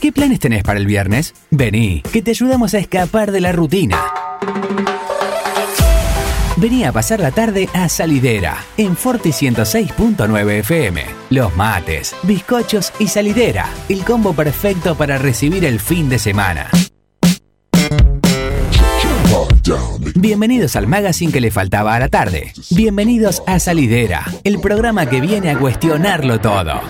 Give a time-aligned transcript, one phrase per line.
[0.00, 1.34] ¿Qué planes tenés para el viernes?
[1.50, 3.98] Vení, que te ayudamos a escapar de la rutina.
[6.58, 11.04] Vení a pasar la tarde a Salidera, en Forti 106.9 FM.
[11.30, 16.70] Los mates, bizcochos y salidera, el combo perfecto para recibir el fin de semana.
[20.14, 22.52] Bienvenidos al magazine que le faltaba a la tarde.
[22.70, 26.80] Bienvenidos a Salidera, el programa que viene a cuestionarlo todo.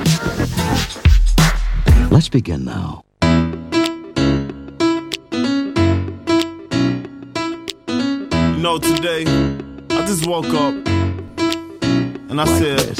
[2.17, 3.05] Let's begin now.
[8.31, 9.27] You know, today,
[9.91, 10.75] I just woke up
[12.31, 12.97] and I said,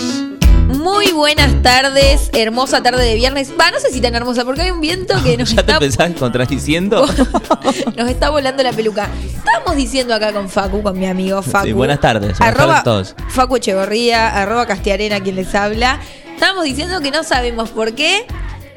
[0.69, 3.55] Muy buenas tardes, hermosa tarde de viernes.
[3.59, 5.79] Va, no sé si tan hermosa, porque hay un viento que nos ¿Ya te está,
[5.79, 7.07] pensás contradiciendo?
[7.97, 9.09] nos está volando la peluca.
[9.35, 11.65] Estábamos diciendo acá con Facu, con mi amigo Facu.
[11.65, 13.31] Sí, buenas tardes, buenas Arroba tardes todos.
[13.31, 16.01] Facu Echeverría, arroba Castiarena, quien les habla.
[16.35, 18.27] Estábamos diciendo que no sabemos por qué,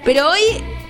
[0.05, 0.39] pero hoy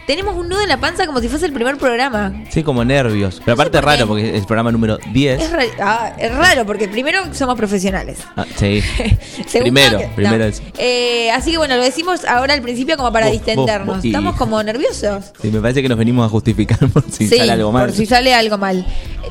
[0.07, 2.33] tenemos un nudo en la panza como si fuese el primer programa.
[2.49, 3.39] Sí, como nervios.
[3.45, 3.85] Pero aparte qué.
[3.85, 5.39] raro porque es el programa número 10.
[5.41, 8.17] Es, ra- ah, es raro, porque primero somos profesionales.
[8.35, 8.81] Ah, sí.
[9.47, 10.45] Segundo, Primero, que- primero no.
[10.45, 13.97] es- Eh, así que bueno, lo decimos ahora al principio como para Vos- distendernos.
[13.97, 15.25] vos- y- Estamos como nerviosos.
[15.39, 17.85] Sí, me parece que nos venimos a justificar por si sí, sale algo mal.
[17.85, 18.83] por si sale algo mal.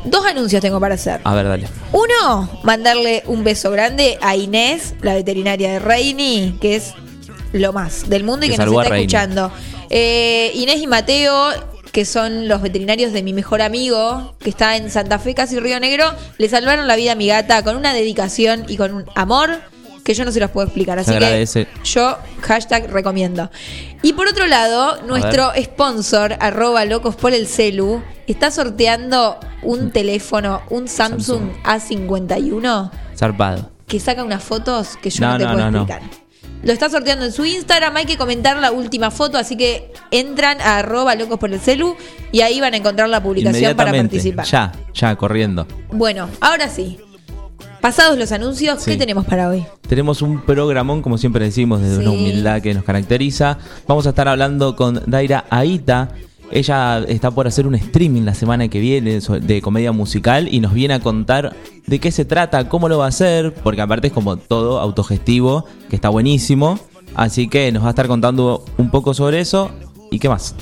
[0.05, 1.21] Dos anuncios tengo para hacer.
[1.25, 1.67] A ver, dale.
[1.91, 6.95] Uno, mandarle un beso grande a Inés, la veterinaria de Reini, que es
[7.53, 9.53] lo más del mundo y Que que, nos está escuchando.
[9.91, 11.49] Eh, Inés y Mateo,
[11.93, 15.81] que son los veterinarios de mi mejor amigo, que está en Santa Fe, casi Río
[15.81, 16.05] Negro,
[16.37, 19.61] le salvaron la vida a mi gata con una dedicación y con un amor
[20.05, 20.99] que yo no se los puedo explicar.
[20.99, 23.51] Así que yo, hashtag, recomiendo.
[24.03, 30.63] Y por otro lado, nuestro sponsor, arroba locos por el celu, está sorteando un teléfono,
[30.71, 33.71] un Samsung, A51, Zarpado.
[33.87, 35.79] que saca unas fotos que yo no, No, te no, puedo no.
[35.83, 36.03] explicar.
[36.63, 40.61] Lo está sorteando en su Instagram, hay que comentar la última foto, así que entran
[40.61, 41.95] a arroba locos por el celu
[42.33, 44.45] y ahí van a encontrar la publicación para participar.
[44.47, 45.67] Ya, ya, corriendo.
[45.93, 46.99] Bueno, ahora sí.
[47.81, 48.91] Pasados los anuncios, Sí.
[48.91, 49.65] ¿qué tenemos para hoy?
[49.89, 53.59] Tenemos un programón, como siempre decimos, desde una humildad que nos caracteriza.
[53.87, 56.09] Vamos a estar hablando con Daira Aita.
[56.51, 60.73] Ella está por hacer un streaming la semana que viene de comedia musical y nos
[60.73, 61.55] viene a contar
[61.87, 65.67] de qué se trata, cómo lo va a hacer, porque aparte es como todo autogestivo,
[65.91, 66.79] que está buenísimo.
[67.15, 69.71] Así que nos va a estar contando un poco sobre eso.
[70.11, 70.55] ¿Y qué más?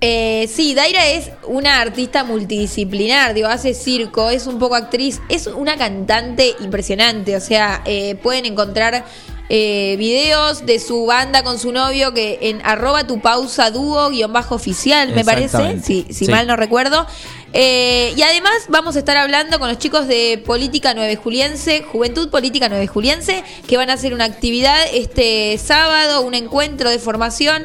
[0.00, 5.48] Eh, sí, Daira es una artista multidisciplinar, digo, hace circo, es un poco actriz, es
[5.48, 9.04] una cantante impresionante, o sea, eh, pueden encontrar
[9.48, 14.32] eh, videos de su banda con su novio que en arroba tu pausa dúo guion
[14.32, 16.30] bajo oficial, me parece, si, si Sí.
[16.30, 17.06] mal no recuerdo.
[17.54, 22.28] Eh, y además vamos a estar hablando con los chicos de Política 9 Juliense, Juventud
[22.28, 27.64] Política 9 Juliense, que van a hacer una actividad este sábado, un encuentro de formación.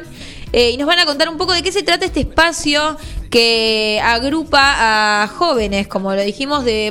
[0.54, 2.96] Eh, y nos van a contar un poco de qué se trata este espacio
[3.28, 6.90] que agrupa a jóvenes, como lo dijimos, de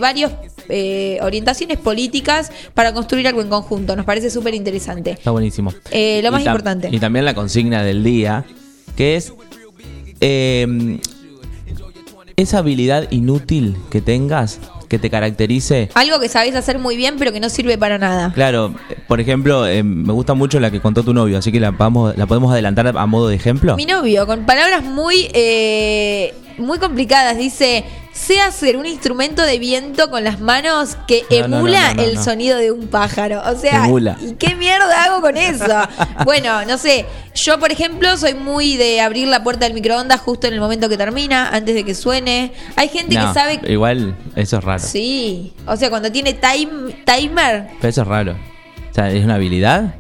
[0.67, 3.95] varias orientaciones políticas para construir algo en conjunto.
[3.95, 5.11] Nos parece súper interesante.
[5.11, 5.73] Está buenísimo.
[5.91, 6.89] Eh, lo Y más importante.
[6.91, 8.45] Y también la consigna del día,
[8.95, 9.33] que es
[10.21, 10.99] eh,
[12.35, 15.89] esa habilidad inútil que tengas, que te caracterice.
[15.95, 18.31] Algo que sabés hacer muy bien, pero que no sirve para nada.
[18.33, 21.59] Claro, eh, por ejemplo, eh, me gusta mucho la que contó tu novio, así que
[21.59, 23.75] la, vamos, la podemos adelantar a modo de ejemplo.
[23.75, 30.09] Mi novio, con palabras muy, eh, muy complicadas, dice, sé hacer un instrumento de viento
[30.09, 33.41] con las manos que No, emula no, no, el sonido de un pájaro.
[33.45, 34.17] O sea, Emula.
[34.21, 35.65] ¿y qué mierda hago con eso?
[36.25, 40.47] bueno, no sé, yo por ejemplo soy muy de abrir la puerta del microondas justo
[40.47, 42.53] en el momento que termina, antes de que suene.
[42.75, 43.59] Hay gente que sabe...
[43.67, 44.83] Igual, eso es raro.
[44.83, 48.33] Sí, o sea, cuando tiene time, timer, Pero eso es raro.
[48.91, 49.95] O sea, ¿es una habilidad?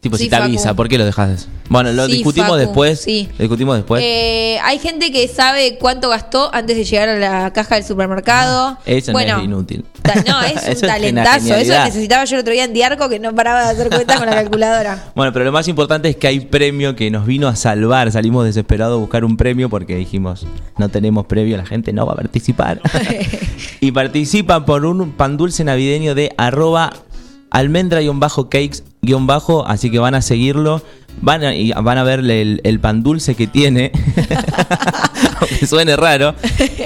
[0.00, 0.46] Tipo, Sí, si te Facu.
[0.48, 1.46] avisa, ¿por qué lo dejas?
[1.68, 3.00] Bueno, lo Sí, discutimos Facu, después.
[3.02, 3.28] sí.
[3.36, 4.02] Lo discutimos después.
[4.02, 8.78] Eh, hay gente que sabe cuánto gastó antes de llegar a la caja del supermercado.
[8.86, 9.84] Eso bueno, no es inútil.
[10.26, 11.36] No, es Eso un una talentazo.
[11.36, 11.84] Eso genialidad.
[11.84, 14.32] necesitaba yo el otro día en Diarco que no paraba de hacer cuentas con la
[14.36, 15.04] calculadora.
[15.14, 18.10] Bueno, pero lo más importante es que hay premio que nos vino a salvar.
[18.10, 20.46] Salimos desesperados a buscar un premio porque dijimos,
[20.78, 22.80] no tenemos premio, la gente no va a participar.
[23.80, 26.90] y participan por un pan dulce navideño de arroba
[27.50, 28.82] almendra-cakes-
[29.66, 30.82] así que van a seguirlo.
[31.22, 33.92] Van a, y van a ver el, el pan dulce que tiene,
[35.40, 36.34] aunque suene raro,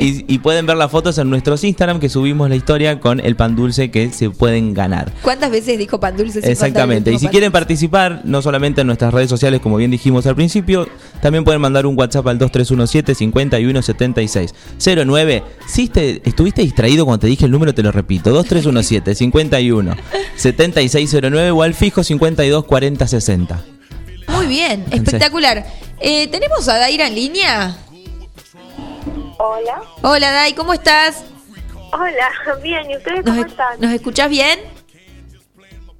[0.00, 3.36] y, y pueden ver las fotos en nuestros Instagram que subimos la historia con el
[3.36, 5.12] pan dulce que se pueden ganar.
[5.22, 6.40] ¿Cuántas veces dijo pan dulce?
[6.50, 7.12] Exactamente.
[7.12, 7.60] Y si pan quieren dulce?
[7.60, 10.88] participar, no solamente en nuestras redes sociales, como bien dijimos al principio,
[11.22, 14.52] también pueden mandar un WhatsApp al 2317 5176
[15.06, 15.42] 09.
[15.68, 18.30] Si te- estuviste distraído cuando te dije el número, te lo repito.
[18.32, 19.94] 2317 51
[20.36, 23.64] 7609 o al fijo 52 40 60.
[24.28, 25.64] Muy bien, espectacular.
[26.00, 27.76] Eh, ¿Tenemos a Daira en línea?
[29.38, 29.82] Hola.
[30.02, 31.24] Hola, Dai, ¿cómo estás?
[31.92, 32.30] Hola,
[32.62, 33.80] bien, ¿y ustedes ¿Nos, cómo están?
[33.80, 34.58] ¿Nos escuchás bien?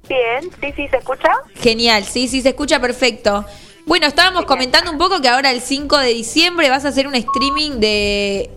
[0.07, 1.29] Bien, sí, sí, ¿se escucha?
[1.55, 3.45] Genial, sí, sí, se escucha perfecto.
[3.85, 7.15] Bueno, estábamos comentando un poco que ahora el 5 de diciembre vas a hacer un
[7.15, 8.49] streaming de...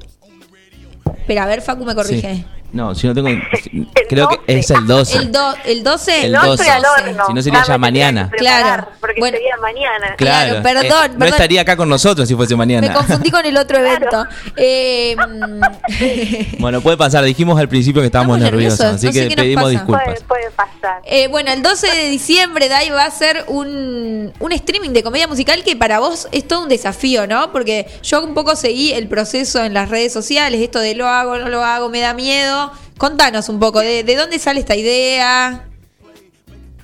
[1.18, 2.34] Espera, a ver, Facu me corrige.
[2.34, 2.46] Sí.
[2.70, 3.28] No, si no tengo.
[4.10, 4.58] creo que 12.
[4.58, 5.18] es el 12.
[5.18, 6.24] El, do- el 12.
[6.26, 6.62] El no 12.
[6.62, 7.26] estoy al horno.
[7.26, 8.30] Si no sería Ah, ya mañana.
[8.36, 8.88] Claro.
[9.00, 9.36] Porque Bueno.
[9.38, 10.14] sería mañana.
[10.16, 11.18] Claro, Claro, perdón, eh, perdón.
[11.18, 12.86] No estaría acá con nosotros si fuese mañana.
[12.88, 13.96] Me confundí con el otro Claro.
[13.96, 14.26] evento.
[14.56, 15.16] Eh,
[16.58, 17.24] Bueno, puede pasar.
[17.24, 20.04] Dijimos al principio que estábamos Estamos nerviosos, nerviosos, así no sé que pedimos disculpas.
[20.04, 21.00] Puede, puede pasar.
[21.04, 25.26] eh, bueno, el 12 de diciembre, Dai, va a ser un, un streaming de comedia
[25.26, 27.50] musical que para vos es todo un desafío, ¿no?
[27.52, 31.38] Porque yo un poco seguí el proceso en las redes sociales, esto de lo hago,
[31.38, 32.67] no lo hago, me da miedo.
[32.98, 35.64] Contanos un poco, ¿de, de dónde sale esta idea?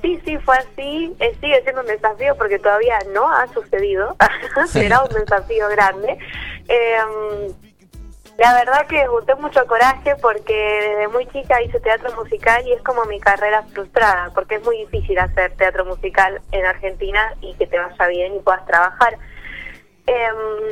[0.00, 1.14] Sí, sí, fue así.
[1.18, 4.16] Eh, sigue siendo un desafío porque todavía no ha sucedido.
[4.66, 6.18] Será un desafío grande.
[6.68, 6.98] Eh,
[8.36, 12.82] la verdad que junté mucho coraje porque desde muy chica hice teatro musical y es
[12.82, 17.66] como mi carrera frustrada, porque es muy difícil hacer teatro musical en Argentina y que
[17.66, 19.16] te vaya bien y puedas trabajar.
[20.06, 20.28] Eh,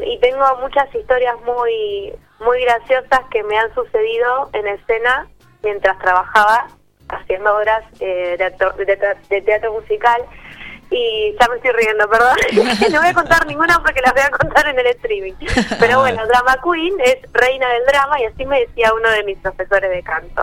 [0.07, 5.29] y tengo muchas historias muy muy graciosas que me han sucedido en escena
[5.63, 6.67] mientras trabajaba
[7.09, 10.23] haciendo obras eh, de, actor- de teatro- de teatro musical
[10.93, 12.37] y ya me estoy riendo, perdón.
[12.93, 15.33] no voy a contar ninguna porque las voy a contar en el streaming.
[15.79, 19.39] Pero bueno, Drama Queen es reina del drama y así me decía uno de mis
[19.39, 20.43] profesores de canto.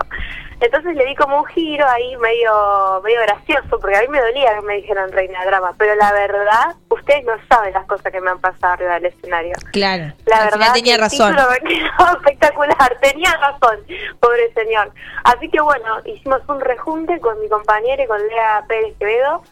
[0.60, 4.54] Entonces le di como un giro ahí medio medio gracioso, porque a mí me dolía
[4.56, 8.20] que me dijeran reina del drama, pero la verdad, ustedes no saben las cosas que
[8.20, 9.54] me han pasado arriba del escenario.
[9.72, 11.34] Claro, La al verdad final tenía razón.
[11.34, 13.78] me espectacular, tenía razón,
[14.20, 14.92] pobre señor.
[15.24, 19.42] Así que bueno, hicimos un rejunte con mi compañera y con Lea Pérez Quevedo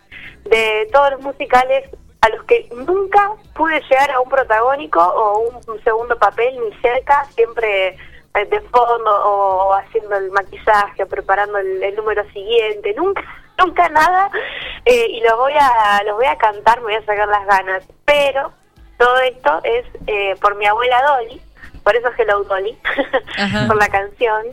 [0.48, 1.88] de todos los musicales
[2.20, 7.24] a los que nunca pude llegar a un protagónico o un segundo papel ni cerca,
[7.34, 7.96] siempre
[8.34, 13.22] eh, de fondo o, haciendo el maquillaje, o preparando el, el número siguiente, nunca
[13.58, 14.30] nunca nada
[14.84, 17.82] eh, y los voy a los voy a cantar, me voy a sacar las ganas,
[18.04, 18.52] pero
[18.96, 21.40] todo esto es eh, por mi abuela Dolly,
[21.82, 22.78] por eso Hello Dolly,
[23.66, 24.46] por la canción.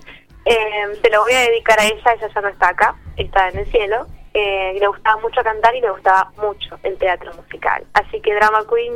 [0.46, 3.60] Eh, se lo voy a dedicar a ella, ella ya no está acá, está en
[3.60, 4.06] el cielo.
[4.38, 7.86] Eh, le gustaba mucho cantar y le gustaba mucho el teatro musical.
[7.94, 8.94] Así que Drama Queen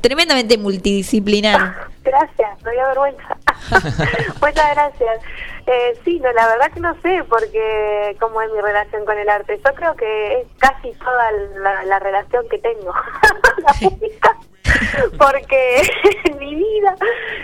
[0.01, 1.89] tremendamente multidisciplinar.
[2.05, 3.37] Gracias, no había vergüenza.
[4.41, 5.23] Muchas gracias.
[5.67, 9.29] Eh, sí, no, la verdad que no sé porque cómo es mi relación con el
[9.29, 9.59] arte.
[9.65, 12.93] Yo creo que es casi toda la, la relación que tengo.
[13.59, 13.73] La
[15.19, 15.83] porque
[16.25, 16.97] en mi vida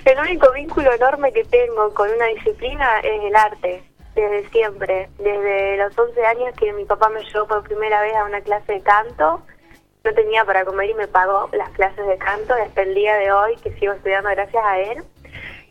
[0.04, 3.82] el único vínculo enorme que tengo con una disciplina es el arte.
[4.14, 8.24] Desde siempre, desde los 11 años que mi papá me llevó por primera vez a
[8.24, 9.40] una clase de canto,
[10.04, 13.32] no tenía para comer y me pagó las clases de canto hasta el día de
[13.32, 15.04] hoy que sigo estudiando gracias a él.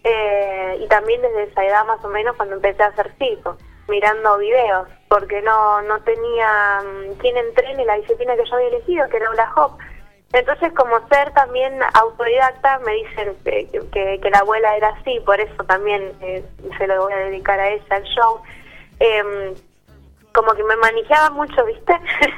[0.03, 3.57] Eh, y también desde esa edad más o menos cuando empecé a hacer circo,
[3.87, 9.09] mirando videos, porque no, no tenía mm, quien entrene la disciplina que yo había elegido,
[9.09, 9.77] que era hula hop.
[10.31, 15.39] Entonces, como ser también autodidacta, me dicen que, que, que la abuela era así, por
[15.39, 16.45] eso también eh,
[16.77, 18.41] se lo voy a dedicar a ella, al show.
[18.99, 19.55] Em,
[20.33, 21.93] como que me manejaba mucho, ¿viste?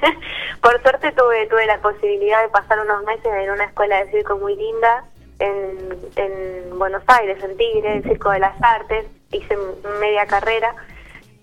[0.61, 4.37] Por suerte tuve tuve la posibilidad de pasar unos meses en una escuela de circo
[4.37, 5.05] muy linda
[5.39, 9.57] en, en Buenos Aires, en Tigre, el Circo de las Artes, hice
[9.99, 10.75] media carrera.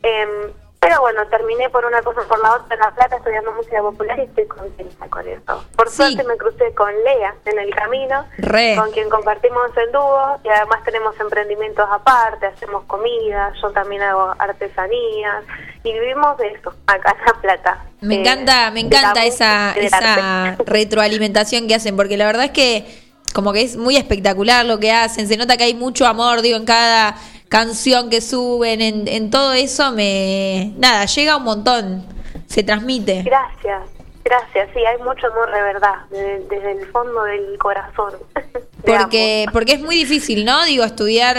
[0.02, 3.80] Em, Pero bueno, terminé por una cosa por la otra en La Plata estudiando música
[3.82, 5.64] popular y estoy contenta con eso.
[5.76, 5.96] Por Sí.
[5.96, 8.76] suerte me crucé con Lea en el camino, Re.
[8.78, 14.32] con quien compartimos el dúo y además tenemos emprendimientos aparte, hacemos comida, yo también hago
[14.38, 15.42] artesanías
[15.82, 17.84] y vivimos de eso acá en La Plata.
[18.00, 23.08] Me Eh, encanta, me encanta esa, esa retroalimentación que hacen, porque la verdad es que
[23.34, 26.56] como que es muy espectacular lo que hacen, se nota que hay mucho amor, digo,
[26.56, 27.16] en cada
[27.48, 32.04] canción que suben, en, en todo eso, me nada, llega un montón,
[32.46, 33.22] se transmite.
[33.22, 33.82] Gracias,
[34.24, 34.68] gracias.
[34.74, 38.14] Sí, hay mucho amor de verdad, de- desde el fondo del corazón.
[38.86, 40.64] Porque, porque es muy difícil, ¿no?
[40.64, 41.36] Digo, estudiar,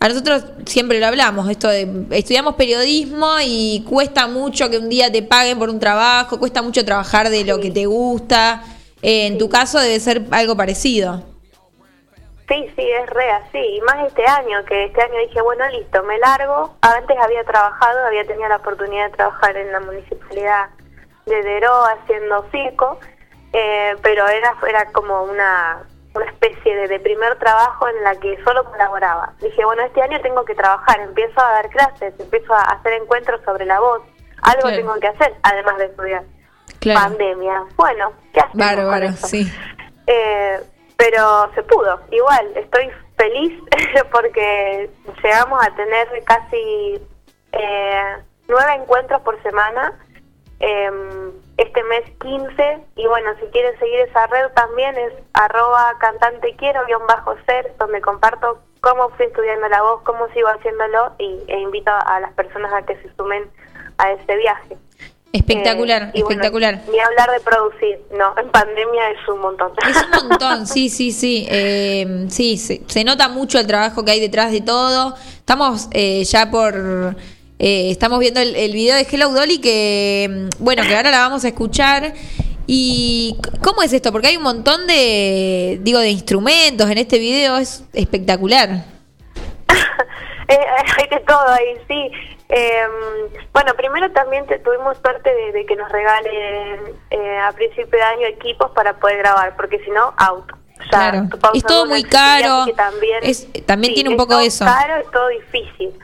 [0.00, 5.10] a nosotros siempre lo hablamos, esto de estudiamos periodismo y cuesta mucho que un día
[5.10, 8.64] te paguen por un trabajo, cuesta mucho trabajar de lo que te gusta.
[9.00, 11.22] Eh, en tu caso debe ser algo parecido.
[12.50, 13.58] Sí, sí, es re así.
[13.58, 16.74] Y más este año, que este año dije, bueno, listo, me largo.
[16.80, 20.66] Antes había trabajado, había tenido la oportunidad de trabajar en la municipalidad
[21.26, 22.98] de Deró haciendo circo,
[23.52, 28.36] eh, pero era, era como una, una especie de, de primer trabajo en la que
[28.42, 29.32] solo colaboraba.
[29.40, 33.40] Dije, bueno, este año tengo que trabajar, empiezo a dar clases, empiezo a hacer encuentros
[33.44, 34.02] sobre la voz.
[34.42, 34.76] Algo Claro.
[34.76, 36.22] tengo que hacer, además de estudiar.
[36.80, 37.00] Claro.
[37.00, 37.62] Pandemia.
[37.76, 39.52] Bueno, ¿qué hacemos Bárbaro, sí.
[40.08, 40.58] Eh,
[41.00, 41.98] pero se pudo.
[42.10, 43.58] Igual, estoy feliz
[44.12, 44.90] porque
[45.22, 47.00] llegamos a tener casi
[47.52, 48.16] eh,
[48.48, 49.98] nueve encuentros por semana.
[50.60, 50.90] eh,
[51.56, 56.86] este mes 15 y bueno, si quieren seguir esa red también es arroba cantante quiero
[56.86, 61.58] guion bajo ser, donde comparto cómo fui estudiando la voz, cómo sigo haciéndolo y, e
[61.60, 63.50] invito a las personas a que se sumen
[63.98, 64.78] a este viaje.
[65.32, 66.82] Espectacular, Eh, bueno, espectacular.
[66.90, 69.70] ni hablar de producir, no, en pandemia es un montón.
[69.88, 71.46] Es un montón, sí, sí, sí.
[71.48, 75.14] Eh, sí, se, se nota mucho el trabajo que hay detrás de todo.
[75.38, 76.74] Estamos eh, ya por...
[77.60, 81.18] eh, estamos viendo el, el video de Hello Dolly que, mm, bueno, que ahora la
[81.20, 82.12] vamos a escuchar.
[82.66, 84.12] ¿Y cómo es esto?
[84.12, 88.84] Porque hay un montón de, digo, de instrumentos en este video, es espectacular.
[90.50, 90.58] Eh,
[90.98, 92.10] hay de todo ahí, sí.
[92.48, 92.82] Eh,
[93.52, 98.02] bueno, primero también te- tuvimos suerte de, de que nos regalen eh, a principio de
[98.02, 100.56] año equipos para poder grabar, porque si no, auto.
[100.80, 101.22] Ya Claro.
[101.54, 102.64] Es todo muy caro.
[102.74, 104.64] también, Es- también tiene un es poco todo eso.
[104.64, 105.96] caro, es todo difícil.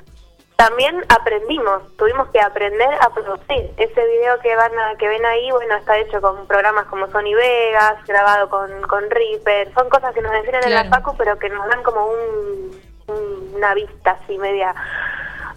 [0.57, 3.71] También aprendimos, tuvimos que aprender a producir.
[3.77, 7.35] Ese video que van a, que ven ahí, bueno, está hecho con programas como Sony
[7.35, 9.75] Vegas, grabado con, con Reaper.
[9.75, 10.97] Son cosas que nos enseñan en la Claro.
[11.05, 14.75] Facu, pero que nos dan como un- una vista así media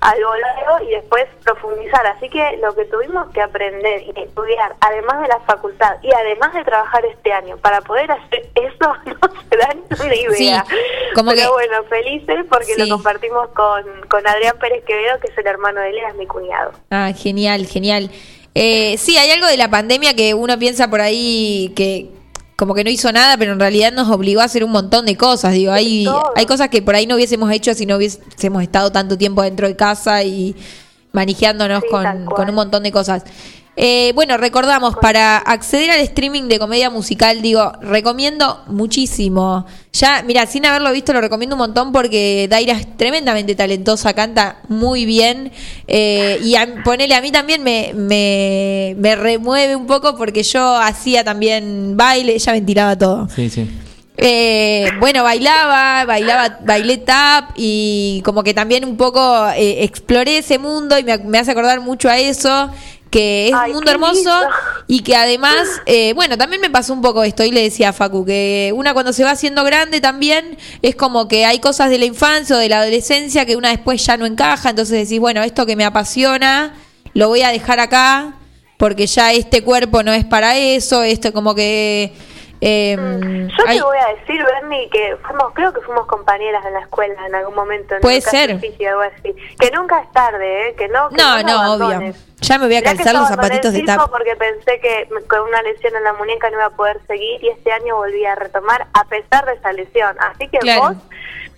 [0.02, 2.06] al voleo y después profundizar.
[2.08, 6.54] Así que lo que tuvimos que aprender y estudiar, además de la facultad y además
[6.54, 10.64] de trabajar este año, para poder hacer eso, no se dan una idea.
[10.70, 10.76] Sí,
[11.16, 12.82] como Pero que- bueno, felices porque Sí.
[12.82, 16.28] lo compartimos con, con Adrián Pérez Quevedo, que es el hermano de Lea, es mi
[16.28, 16.72] cuñado.
[16.92, 18.10] Ah, genial, genial.
[18.56, 22.10] Eh, sí, hay algo de la pandemia que uno piensa por ahí que
[22.60, 25.16] como que no hizo nada, pero en realidad nos obligó a hacer un montón de
[25.16, 25.54] cosas.
[25.54, 29.18] Digo, hay, hay cosas que por ahí no hubiésemos hecho si no hubiésemos estado tanto
[29.18, 30.58] tiempo dentro de casa y
[31.14, 33.24] manejándonos Sí, con, con un montón de cosas.
[33.76, 39.66] Eh, bueno, recordamos, para acceder al streaming de comedia musical, digo, recomiendo muchísimo.
[39.94, 44.58] Ya, mira, sin haberlo visto, lo recomiendo un montón porque Daira es tremendamente talentosa, canta
[44.68, 45.52] muy bien.
[45.88, 50.76] eh, y a, ponele, a mí también me, me, me remueve un poco porque yo
[50.76, 53.30] hacía también baile, ella ventilaba todo.
[53.34, 53.66] Sí, sí.
[54.22, 60.60] Eh, bueno, bailaba, bailaba, bailé tap y como que también un poco eh, exploré ese
[60.60, 62.70] mundo y me, me hace acordar mucho a eso,
[63.10, 64.50] que es Ay, un mundo hermoso lindo.
[64.88, 67.94] y que además, eh, bueno, también me pasó un poco esto y le decía a
[67.94, 71.98] Facu que una cuando se va haciendo grande también es como que hay cosas de
[71.98, 75.44] la infancia o de la adolescencia que una después ya no encaja, entonces decís, bueno,
[75.44, 76.74] esto que me apasiona
[77.14, 78.36] lo voy a dejar acá
[78.78, 82.14] porque ya este cuerpo no es para eso, esto como que...
[82.62, 82.96] eh,
[83.58, 86.82] Yo hay- te voy a decir, Bernie, que fuimos, creo que fuimos compañeras en la
[86.82, 87.96] escuela en algún momento.
[87.96, 88.52] en Puede ser.
[88.52, 89.36] algo así.
[89.60, 90.76] Que nunca es tarde, ¿eh?
[90.76, 92.14] Que no, que No, no, obvio.
[92.42, 94.12] Ya me voy a calzar los zapatitos de el circo tap.
[94.12, 97.44] porque pensé que me- con una lesión en la muñeca no iba a poder seguir
[97.44, 100.16] y este año volví a retomar a pesar de esa lesión.
[100.20, 100.82] Así que Claro.
[100.82, 100.98] vos,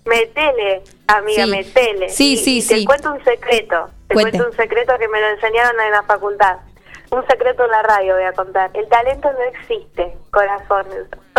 [0.05, 1.51] metele, amiga, Sí.
[1.51, 2.09] metele.
[2.09, 2.79] Sí, Y- sí, y sí.
[2.81, 3.89] Te cuento un secreto.
[4.07, 4.31] Te Cuente.
[4.37, 6.57] cuento un secreto que me lo enseñaron en la facultad.
[7.13, 8.71] Un secreto en la radio voy a contar.
[8.73, 10.85] El talento no existe, corazón.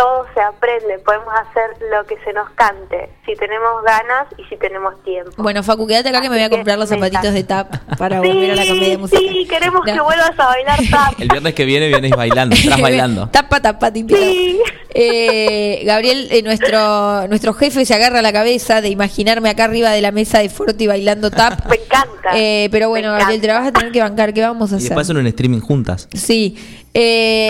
[0.03, 4.57] Todo se aprende podemos hacer lo que se nos cante, si tenemos ganas y si
[4.57, 5.31] tenemos tiempo.
[5.37, 8.51] Bueno, Facu, quédate acá que me voy a comprar los zapatitos de tap para volver
[8.51, 9.23] a la comedia Sí, musical.
[9.31, 11.13] sí, queremos que vuelvas a bailar tap.
[11.21, 13.29] El viernes que viene vienes bailando, estás bailando.
[13.29, 13.91] Tapa, tapa.
[13.93, 14.59] Sí.
[14.93, 20.01] Eh, Gabriel, eh, nuestro, nuestro jefe se agarra la cabeza de imaginarme acá arriba de
[20.01, 21.65] la mesa de Forti bailando tap.
[21.67, 22.31] Me encanta.
[22.35, 24.33] Eh, pero bueno, Gabriel, te la vas a tener que bancar.
[24.33, 24.89] ¿Qué vamos a Y hacer?
[24.89, 26.09] después hacen un streaming juntas.
[26.13, 26.57] Sí.
[26.93, 27.47] Eh,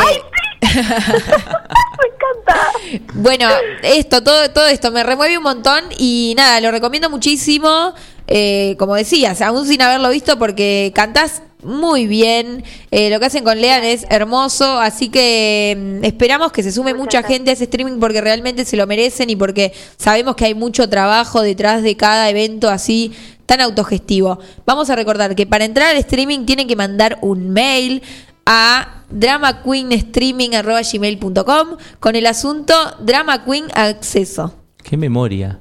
[0.63, 2.07] Me
[2.45, 2.71] encanta.
[3.13, 3.47] bueno,
[3.83, 7.93] esto, todo, todo esto me remueve un montón y nada, lo recomiendo muchísimo.
[8.27, 12.63] eh, como decías, aún sin haberlo visto, porque cantás muy bien.
[12.91, 14.79] eh, lo que hacen con Lean es hermoso.
[14.79, 17.38] Así que mm, esperamos que se sume Muchas mucha gracias.
[17.38, 20.89] gente a ese streaming porque realmente se lo merecen y porque sabemos que hay mucho
[20.89, 23.13] trabajo detrás de cada evento así
[23.45, 24.39] tan autogestivo.
[24.65, 28.01] Vamos a recordar que para entrar al streaming tienen que mandar un mail
[28.45, 34.55] a dramaqueenstreaming.gmail.com con el asunto Drama Queen Acceso.
[34.83, 35.59] Qué memoria.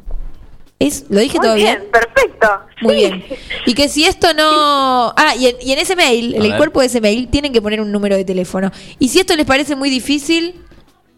[0.78, 1.90] ¿Es, ¿Lo dije Muy todo bien, bien?
[1.92, 2.48] perfecto.
[2.80, 3.00] Muy Sí.
[3.06, 3.24] bien.
[3.66, 5.12] Y que si esto no...
[5.16, 7.62] Ah, y en, y en ese mail, en el cuerpo de ese mail, tienen que
[7.62, 8.72] poner un número de teléfono.
[8.98, 10.60] Y si esto les parece muy difícil,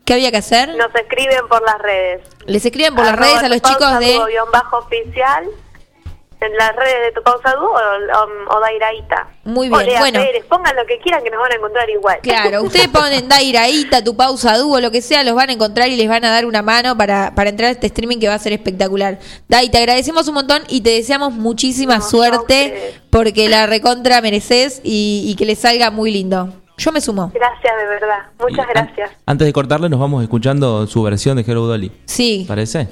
[0.05, 0.69] ¿qué había que hacer?
[0.77, 2.21] Nos escriben por las redes.
[2.47, 4.21] Les escriben por las redes a los chicos de...
[4.53, 5.47] bajo oficial
[6.45, 9.29] en las redes de tu pausa dúo o, o, o Dairaita.
[9.45, 10.21] Muy O bien, Lea bueno.
[10.21, 12.19] Pérez, pongan lo que quieran que nos van a encontrar igual.
[12.23, 15.97] Claro, ustedes ponen Dairaíta, tu pausa dúo, lo que sea, los van a encontrar y
[15.97, 18.39] les van a dar una mano para, para entrar a este streaming que va a
[18.39, 19.19] ser espectacular.
[19.49, 24.81] Dai, te agradecemos un montón y te deseamos muchísima No, suerte porque la recontra mereces
[24.85, 26.49] y, y que les salga muy lindo.
[26.77, 27.31] Yo me sumo.
[27.33, 28.19] Gracias, de verdad.
[28.41, 29.11] Muchas Y an- gracias.
[29.27, 31.93] Antes de cortarle, nos vamos escuchando su versión de Hello Dolly.
[32.05, 32.89] Sí, ¿Parece?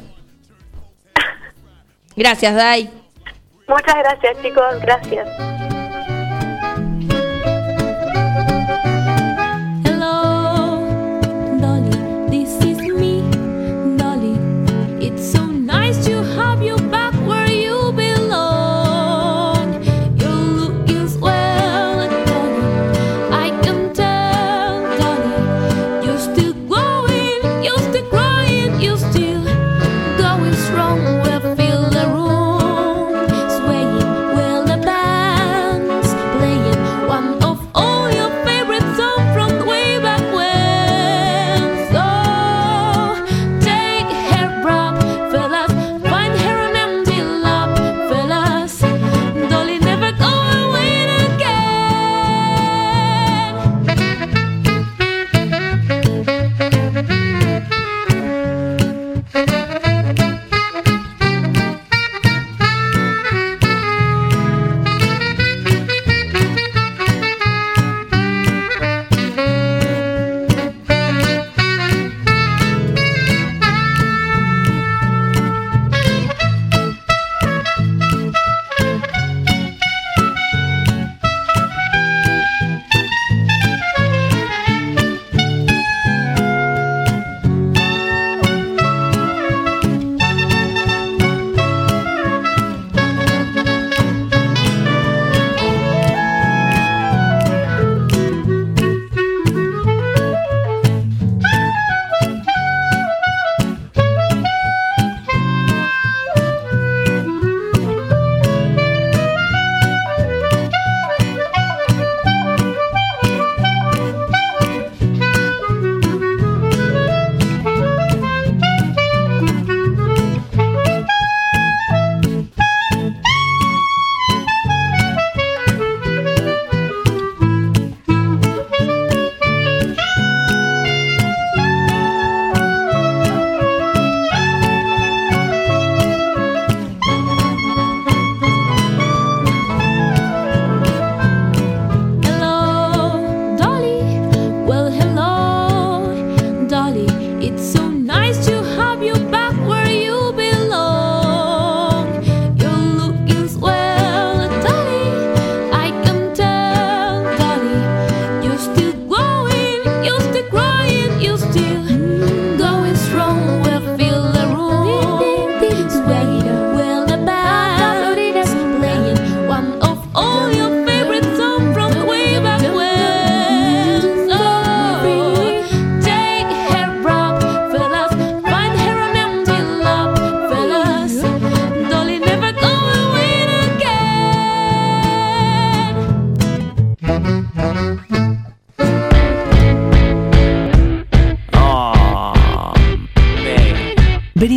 [2.17, 2.91] gracias, Dai.
[3.73, 4.81] Muchas gracias, chicos.
[4.83, 5.72] Gracias.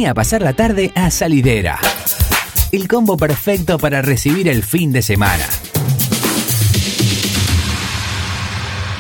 [0.08, 1.80] A pasar la tarde a Salidera.
[2.72, 5.46] El combo perfecto para recibir el fin de semana.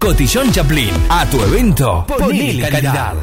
[0.00, 0.88] Cotillón Chaplin.
[1.10, 3.16] A tu evento, ponele calidad.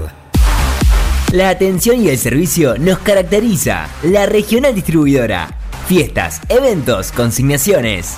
[1.32, 3.90] La atención y el servicio nos caracteriza.
[4.04, 5.50] La regional distribuidora.
[5.88, 8.18] Fiestas, eventos, consignaciones.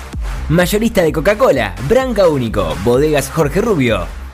[0.50, 4.06] Mayorista de Coca-Cola, Branca Único, Bodegas Jorge Rubio,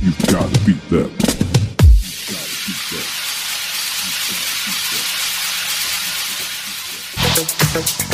[0.00, 1.10] You've got to beat them.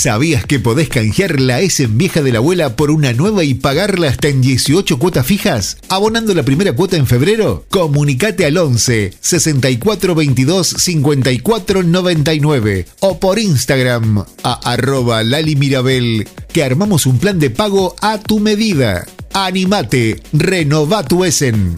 [0.00, 4.08] ¿Sabías que podés canjear la S vieja de la abuela por una nueva y pagarla
[4.08, 5.76] hasta en 18 cuotas fijas?
[5.90, 7.66] ¿Abonando la primera cuota en febrero?
[7.68, 16.64] Comunicate al 11 64 22 54 99 o por Instagram a arroba Lali Mirabel que
[16.64, 19.06] armamos un plan de pago a tu medida.
[19.34, 21.76] Animate, renova tu Essen.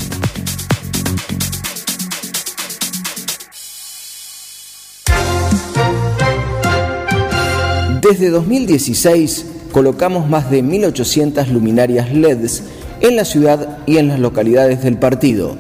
[8.02, 12.64] Desde 2016 colocamos más de 1.800 luminarias LEDs
[13.00, 15.54] en la ciudad y en las localidades del partido.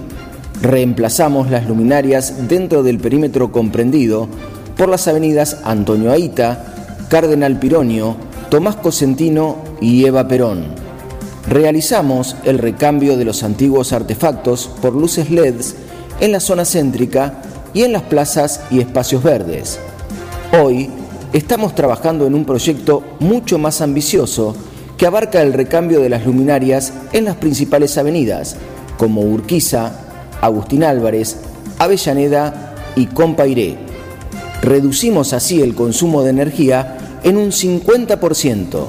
[0.60, 4.26] Reemplazamos las luminarias dentro del perímetro comprendido
[4.76, 6.74] por las avenidas Antonio Aita,
[7.08, 8.16] Cardenal Pironio,
[8.50, 10.64] Tomás Cosentino y Eva Perón.
[11.46, 15.76] Realizamos el recambio de los antiguos artefactos por luces LEDs
[16.18, 17.40] en la zona céntrica
[17.72, 19.78] y en las plazas y espacios verdes.
[20.60, 20.90] Hoy
[21.32, 24.54] estamos trabajando en un proyecto mucho más ambicioso
[24.96, 28.56] que abarca el recambio de las luminarias en las principales avenidas,
[28.98, 29.92] como Urquiza,
[30.40, 31.38] Agustín Álvarez,
[31.78, 33.76] Avellaneda y Compairé.
[34.60, 38.86] Reducimos así el consumo de energía en un 50%.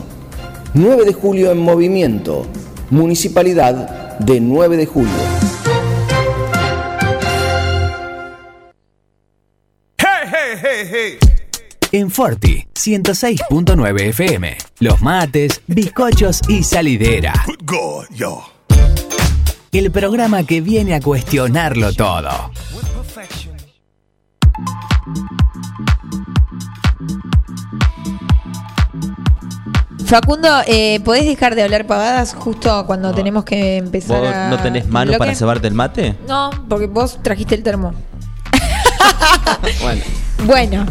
[0.75, 2.45] 9 de julio en movimiento.
[2.89, 5.11] Municipalidad de 9 de julio.
[9.97, 11.32] Hey, hey, hey.
[11.93, 14.57] En Forti 106.9 FM.
[14.79, 17.33] Los mates, bizcochos y salidera.
[19.71, 22.49] El programa que viene a cuestionarlo todo.
[30.05, 34.59] Facundo, eh, ¿podés dejar de hablar pavadas justo cuando tenemos que empezar ¿Vos a- no
[34.59, 35.19] tenés mano bloque?
[35.19, 36.15] para cebarte el mate?
[36.27, 37.93] No, porque vos trajiste el termo.
[39.81, 40.01] Bueno,
[40.45, 40.85] Bueno,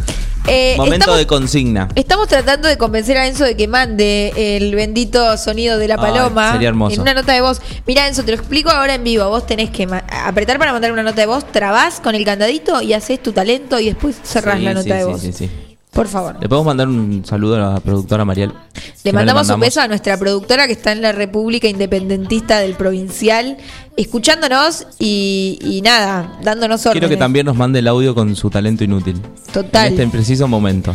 [0.46, 1.88] eh, momento estamos, de consigna.
[1.94, 6.00] estamos tratando de convencer a Enzo de que mande el bendito sonido de la Ay,
[6.00, 6.94] paloma sería hermoso.
[6.96, 7.60] en una nota de voz.
[7.86, 9.28] Mira, Enzo, te lo explico ahora en vivo.
[9.28, 9.86] Vos tenés que
[10.24, 13.78] apretar para mandar una nota de voz, trabás con el candadito y haces tu talento
[13.78, 15.20] y después cerrás Sí, la nota sí, de sí, voz.
[15.20, 15.50] sí, sí.
[15.92, 16.36] Por favor.
[16.40, 18.48] Le podemos mandar un saludo a la productora Mariel.
[18.50, 19.60] Le Que no mandamos un mandamos.
[19.66, 23.58] beso a nuestra productora que está en la República Independentista del Provincial,
[23.96, 27.00] escuchándonos y, y nada, dándonos órdenes.
[27.00, 29.20] Quiero que también nos mande el audio con su talento inútil.
[29.52, 29.88] Total.
[29.88, 30.94] En este preciso momento.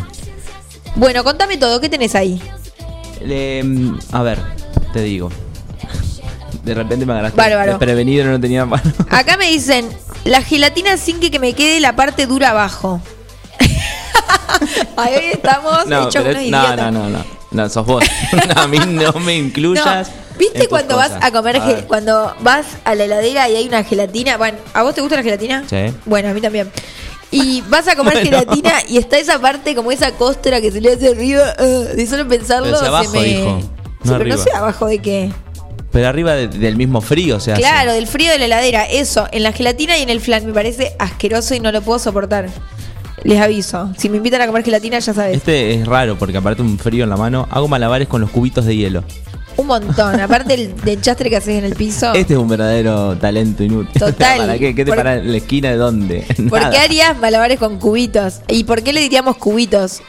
[0.95, 2.41] Bueno, contame todo, ¿qué tenés ahí?
[3.63, 4.39] Mm, a ver,
[4.93, 5.29] te digo.
[6.63, 7.71] De repente me agarraste Bárbaro.
[7.73, 8.91] desprevenido, no tenía mano.
[9.09, 9.87] Acá me dicen,
[10.25, 13.01] la gelatina sin que, que me quede la parte dura abajo.
[14.97, 17.37] Ahí estamos No, hechos unos es- no, no, no, no.
[17.51, 18.03] No, sos vos.
[18.55, 20.09] No, a mí no me incluyas.
[20.09, 21.85] No, ¿Viste cuando vas a comer, ver.
[21.87, 24.37] cuando vas a la heladera y hay una gelatina?
[24.37, 25.63] Bueno, ¿a vos te gusta la gelatina?
[25.69, 25.93] Sí.
[26.05, 26.69] Bueno, a mí también.
[27.31, 28.29] Y vas a comer Bueno.
[28.29, 31.53] gelatina y está esa parte como esa costra que se le hace arriba.
[31.59, 33.25] uh, de solo pensarlo Pero abajo, se me.
[33.25, 35.31] dijo, Sí, no pero no sé abajo de qué.
[35.91, 37.55] Pero arriba de- del mismo frío, o sea.
[37.55, 38.85] Claro, del frío de la heladera.
[38.85, 40.45] Eso, en la gelatina y en el flan.
[40.45, 42.47] Me parece asqueroso y no lo puedo soportar.
[43.23, 43.91] Les aviso.
[43.97, 45.35] Si me invitan a comer gelatina, ya sabes.
[45.37, 47.47] Este es raro porque aparte un frío en la mano.
[47.49, 49.03] Hago malabares con los cubitos de hielo.
[49.57, 50.19] Un montón.
[50.19, 52.13] Aparte del, del chastre que haces en el piso.
[52.13, 53.91] Este es un verdadero talento inútil.
[53.99, 54.37] Total.
[54.39, 54.73] ¿Para qué?
[54.75, 56.25] ¿Qué te Por- para en la esquina de dónde?
[56.49, 56.71] ¿Por Nada.
[56.71, 58.41] qué harías malabares con cubitos?
[58.47, 60.01] ¿Y por qué le diríamos cubitos?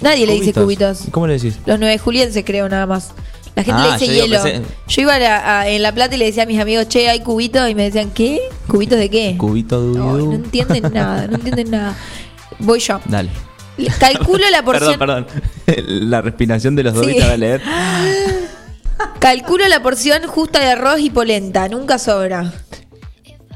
[0.00, 1.02] Nadie le dice cubitos.
[1.10, 1.58] ¿Cómo le decís?
[1.66, 3.12] Los nueve julienses creo nada más.
[3.54, 4.42] La gente Ah, le dice yo hielo.
[4.88, 7.08] Yo iba a la- a- en La Plata y le decía a mis amigos, che,
[7.08, 7.68] hay cubitos.
[7.70, 8.40] Y me decían, ¿qué?
[8.66, 9.34] ¿Cubitos de qué?
[9.38, 11.96] Cubito de No, no entienden nada, no entienden nada.
[12.58, 13.00] Voy yo.
[13.06, 13.30] Dale.
[13.98, 14.98] Calculo la porción.
[14.98, 15.26] Perdón,
[15.64, 16.10] perdón.
[16.10, 17.14] La respiración de los dos Sí.
[17.14, 17.62] te va a leer.
[19.18, 21.68] Calculo la porción justa de arroz y polenta.
[21.68, 22.52] Nunca sobra.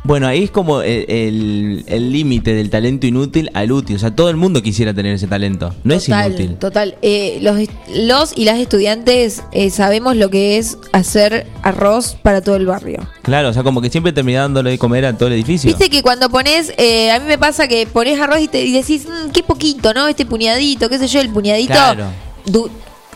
[0.07, 3.97] Bueno, ahí es como el límite del talento inútil al útil.
[3.97, 5.75] O sea, todo el mundo quisiera tener ese talento.
[5.83, 6.57] No es Total, inútil.
[6.57, 6.95] Total.
[7.01, 7.57] Eh, los,
[7.95, 13.09] los y las estudiantes eh, sabemos lo que es hacer arroz para todo el barrio.
[13.23, 15.69] Claro, o sea, como que siempre termina dándole de comer a todo el edificio.
[15.69, 18.73] Viste que cuando pones, eh, a mí me pasa que pones arroz y te y
[18.73, 20.07] decís, "Mm, qué poquito, ¿no?
[20.07, 22.05] Este puñadito, qué sé yo, el puñadito Claro.
[22.45, 22.69] du-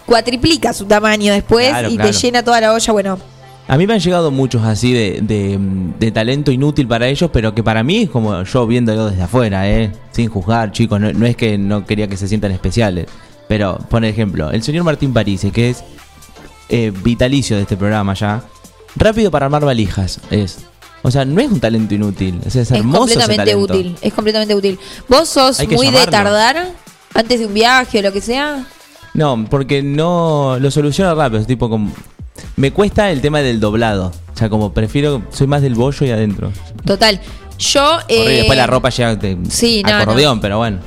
[0.08, 2.10] cuatriplica su tamaño después Claro, y claro.
[2.10, 2.92] te llena toda la olla.
[2.92, 3.18] Bueno,
[3.68, 5.58] A mí me han llegado muchos así de, de,
[6.00, 9.68] de talento inútil para ellos, pero que para mí es como yo viéndolo desde afuera,
[9.68, 9.92] ¿eh?
[10.10, 10.98] Sin juzgar, chicos.
[10.98, 13.06] No, no es que no quería que se sientan especiales.
[13.46, 15.84] Pero, por ejemplo, el señor Martín París, que es
[16.70, 18.42] eh, vitalicio de este programa ya.
[18.96, 20.58] Rápido para armar valijas es.
[21.02, 22.40] O sea, no es un talento inútil.
[22.46, 23.74] o sea, es es hermoso ese completamente talento.
[23.74, 23.96] útil.
[24.00, 24.78] Es completamente útil.
[25.08, 26.72] ¿Vos sos muy de tardar
[27.14, 28.66] antes de un viaje o lo que sea?
[29.18, 31.40] No, porque no lo soluciona rápido.
[31.40, 31.92] Es tipo como.
[32.54, 34.12] Me cuesta el tema del doblado.
[34.32, 35.22] O sea, como prefiero.
[35.32, 36.52] Soy más del bollo y adentro.
[36.84, 37.20] Total.
[37.58, 37.96] Yo.
[37.96, 40.78] Horrible, eh, Después la ropa llega de sí, no, acordeón, pero bueno.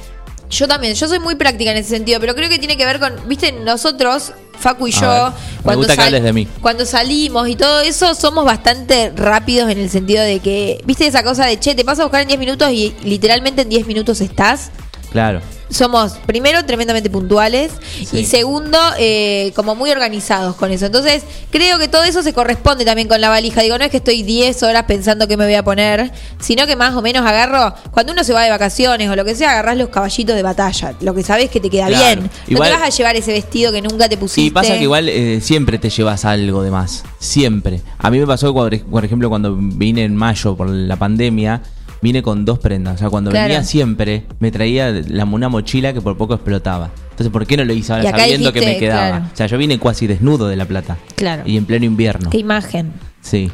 [0.50, 3.00] Yo también, yo soy muy práctica en ese sentido, pero creo que tiene que ver
[3.00, 5.32] con, viste, nosotros, Facu y A yo, ver,
[5.66, 6.46] me gusta que hables de mí.
[6.62, 11.24] cuando salimos y todo eso, somos bastante rápidos en el sentido de que, viste esa
[11.24, 14.20] cosa de, che, te paso a buscar en 10 minutos y literalmente en 10 minutos
[14.20, 14.72] estás.
[15.14, 15.40] Claro.
[15.72, 17.72] Somos, primero, tremendamente puntuales
[18.06, 18.20] Sí.
[18.20, 20.86] y segundo, eh, como muy organizados con eso.
[20.86, 23.62] Entonces, creo que todo eso se corresponde también con la valija.
[23.62, 26.76] Digo, no es que estoy 10 horas pensando qué me voy a poner, sino que
[26.76, 29.78] más o menos agarro, cuando uno se va de vacaciones o lo que sea, agarrás
[29.78, 30.94] los caballitos de batalla.
[31.02, 32.04] Lo que sabes que te queda Claro.
[32.22, 32.30] bien.
[32.48, 34.42] Igual- no te vas a llevar ese vestido que nunca te pusiste.
[34.42, 37.04] Sí, pasa que igual eh, siempre te llevas algo de más.
[37.20, 37.82] Siempre.
[37.98, 38.74] A mí me pasó, por
[39.06, 41.62] ejemplo, cuando vine en mayo por la pandemia,
[42.02, 42.96] vine con dos prendas.
[42.96, 43.48] O sea, cuando Claro.
[43.48, 46.90] venía siempre, me traía la, una mochila que por poco explotaba.
[47.12, 49.08] Entonces, ¿por qué no lo hice ahora sabiendo que me quedaba?
[49.10, 49.26] claro.
[49.34, 50.98] O sea, yo vine casi desnudo de La Plata.
[51.16, 51.44] Claro.
[51.46, 52.30] Y en pleno invierno.
[52.30, 52.94] Qué imagen.
[53.22, 53.52] Sí.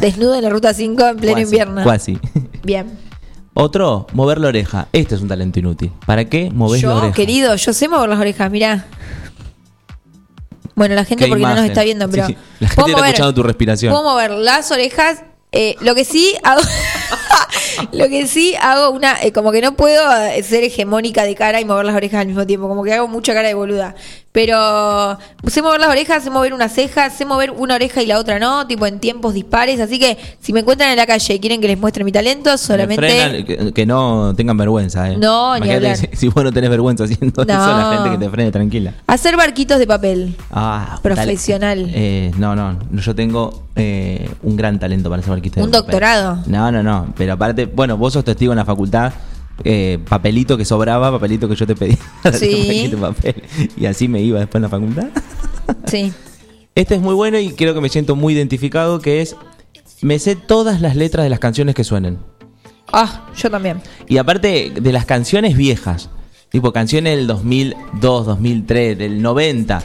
[0.00, 1.82] Desnudo en la ruta 5 en pleno invierno.
[1.82, 2.18] Cuasi.
[2.62, 2.98] Bien.
[3.54, 4.88] Otro, mover la oreja.
[4.92, 5.90] Este es un talento inútil.
[6.06, 7.14] ¿Para qué movés la Yo, oreja?
[7.14, 8.84] querido, yo sé mover las orejas, mirá.
[10.74, 12.26] Bueno, la gente Qué porque no nos está viendo, pero.
[12.26, 12.36] sí.
[12.60, 13.92] La gente está mover- escuchando tu respiración.
[13.92, 15.22] Puedo mover las orejas.
[15.52, 16.34] eh, lo que sí.
[17.92, 19.16] lo que sí hago una.
[19.22, 22.26] eh, como que no puedo eh, ser hegemónica de cara y mover las orejas al
[22.28, 22.68] mismo tiempo.
[22.68, 23.94] Como que hago mucha cara de boluda.
[24.32, 28.18] Pero sé mover las orejas, sé mover una ceja, sé mover una oreja y la
[28.18, 29.80] otra no, tipo en tiempos dispares.
[29.80, 32.50] Así que si me encuentran en la calle y quieren que les muestre mi talento,
[32.50, 32.96] Me solamente.
[33.08, 35.16] frenan, que, que no tengan vergüenza, ¿eh?
[35.16, 35.96] No, ni Imagínate hablar.
[36.12, 37.78] Si, si vos no tenés vergüenza haciendo eso, No.
[37.78, 38.92] la gente que te frene tranquila.
[39.06, 40.36] Hacer barquitos de papel.
[40.50, 41.90] Ah, Profesional.
[41.94, 45.64] eh, no, no, yo tengo eh, un gran talento para hacer barquitos.
[45.64, 45.92] Un de papel.
[45.92, 46.42] doctorado.
[46.46, 47.14] No, no, no.
[47.16, 49.12] Pero aparte, bueno, vos sos testigo en la facultad.
[49.64, 51.96] eh, papelito que sobraba, papelito que yo te pedí.
[52.22, 52.96] para hacer un Sí.
[53.00, 53.42] papel.
[53.78, 55.08] Y así me iba después en la facultad.
[55.86, 56.12] Sí.
[56.74, 59.34] Este es muy bueno y creo que me siento muy identificado, que es...
[60.02, 62.18] Me sé todas las letras de las canciones que suenen.
[62.92, 63.80] Ah, yo también.
[64.08, 66.10] Y aparte de las canciones viejas,
[66.50, 69.82] tipo canciones del 2002, 2003, del 90.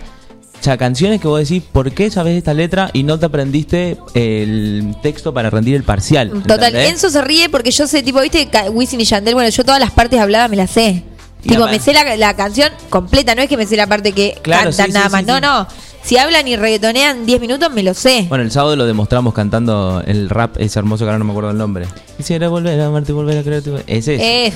[0.62, 3.98] O sea, canciones que vos decís, ¿por qué sabes esta letra y no te aprendiste
[4.14, 6.30] el texto para rendir el parcial?
[6.30, 6.92] Total, ¿entendés?
[6.92, 9.90] Enzo se ríe porque yo sé, tipo, viste, Wisin y Yandel, bueno, yo todas las
[9.90, 11.04] partes habladas me las sé.
[11.44, 14.12] Y tipo, me sé la, la canción completa, no es que me sé la parte
[14.12, 15.22] que Claro, cantan sí, nada sí, más.
[15.22, 15.68] sí, no, no.
[16.04, 18.28] Si hablan y reggaetonean 10 minutos, me lo sé.
[18.30, 21.50] Bueno, el sábado lo demostramos cantando el rap ese hermoso que ahora no me acuerdo
[21.50, 21.88] el nombre.
[22.18, 23.72] Quisiera volver a amarte y volver a creerte.
[23.88, 24.22] Ese es.
[24.22, 24.54] Eh,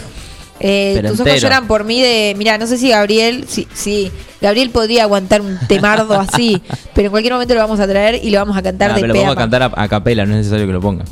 [0.59, 2.33] eh, tus ojos lloran por mí de.
[2.37, 3.45] Mira, no sé si Gabriel.
[3.47, 6.61] Sí, sí, Gabriel podría aguantar un temardo así.
[6.93, 9.01] pero en cualquier momento lo vamos a traer y lo vamos a cantar Ah, de
[9.01, 11.03] pero lo vamos a cantar a, a capela, no es necesario que lo ponga.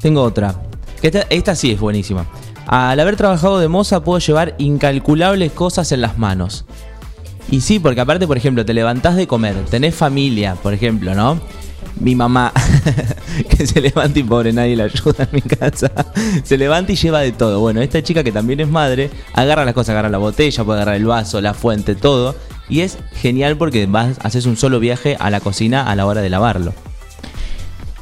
[0.00, 0.54] Tengo otra.
[1.00, 2.26] Que esta, esta sí es buenísima.
[2.66, 6.64] Al haber trabajado de moza puedo llevar incalculables cosas en las manos.
[7.50, 11.40] Y sí, porque aparte, por ejemplo, te levantás de comer, tenés familia, por ejemplo, ¿no?
[12.00, 12.52] Mi mamá,
[13.48, 15.90] que se levanta y pobre, nadie la ayuda en mi casa,
[16.42, 17.60] se levanta y lleva de todo.
[17.60, 20.96] Bueno, esta chica que también es madre, agarra las cosas, agarra la botella, puede agarrar
[20.96, 22.34] el vaso, la fuente, todo.
[22.68, 26.20] Y es genial porque vas, haces un solo viaje a la cocina a la hora
[26.20, 26.74] de lavarlo.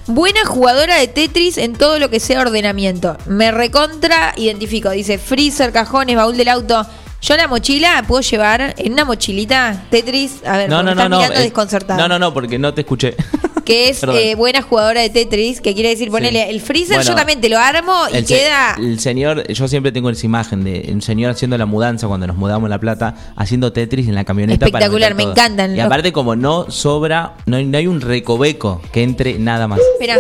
[0.07, 3.16] Buena jugadora de Tetris en todo lo que sea ordenamiento.
[3.26, 4.90] Me recontra identifico.
[4.90, 6.85] Dice freezer, cajones, baúl del auto.
[7.23, 10.45] Yo la mochila puedo llevar en una mochilita Tetris.
[10.45, 11.17] A ver, No, no, estás no, no.
[11.19, 11.97] mirando eh, desconcertada.
[12.01, 13.15] No, no, no, porque no te escuché.
[13.65, 17.15] Que es eh, buena jugadora de Tetris, que quiere decir ponerle el freezer, Bueno, yo
[17.15, 18.75] también te lo armo y El, queda.
[18.77, 22.35] el señor, yo siempre tengo esa imagen de un señor haciendo la mudanza cuando nos
[22.37, 24.67] mudamos a La Plata, haciendo Tetris en la camioneta.
[24.67, 25.33] Espectacular, me todo.
[25.33, 25.77] encantan.
[25.77, 29.79] Y aparte, como no sobra, no hay, no hay un recoveco que entre nada más.
[29.93, 30.17] Espera,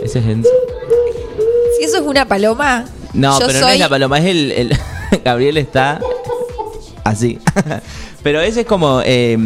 [0.00, 0.48] Ese es Enzo.
[1.76, 2.84] si eso es una paloma.
[3.14, 4.52] No, yo pero no soy- es la paloma, es el.
[4.52, 4.78] el-
[5.24, 6.00] Gabriel está
[7.04, 7.38] así.
[8.22, 9.00] pero ese es como.
[9.04, 9.38] eh,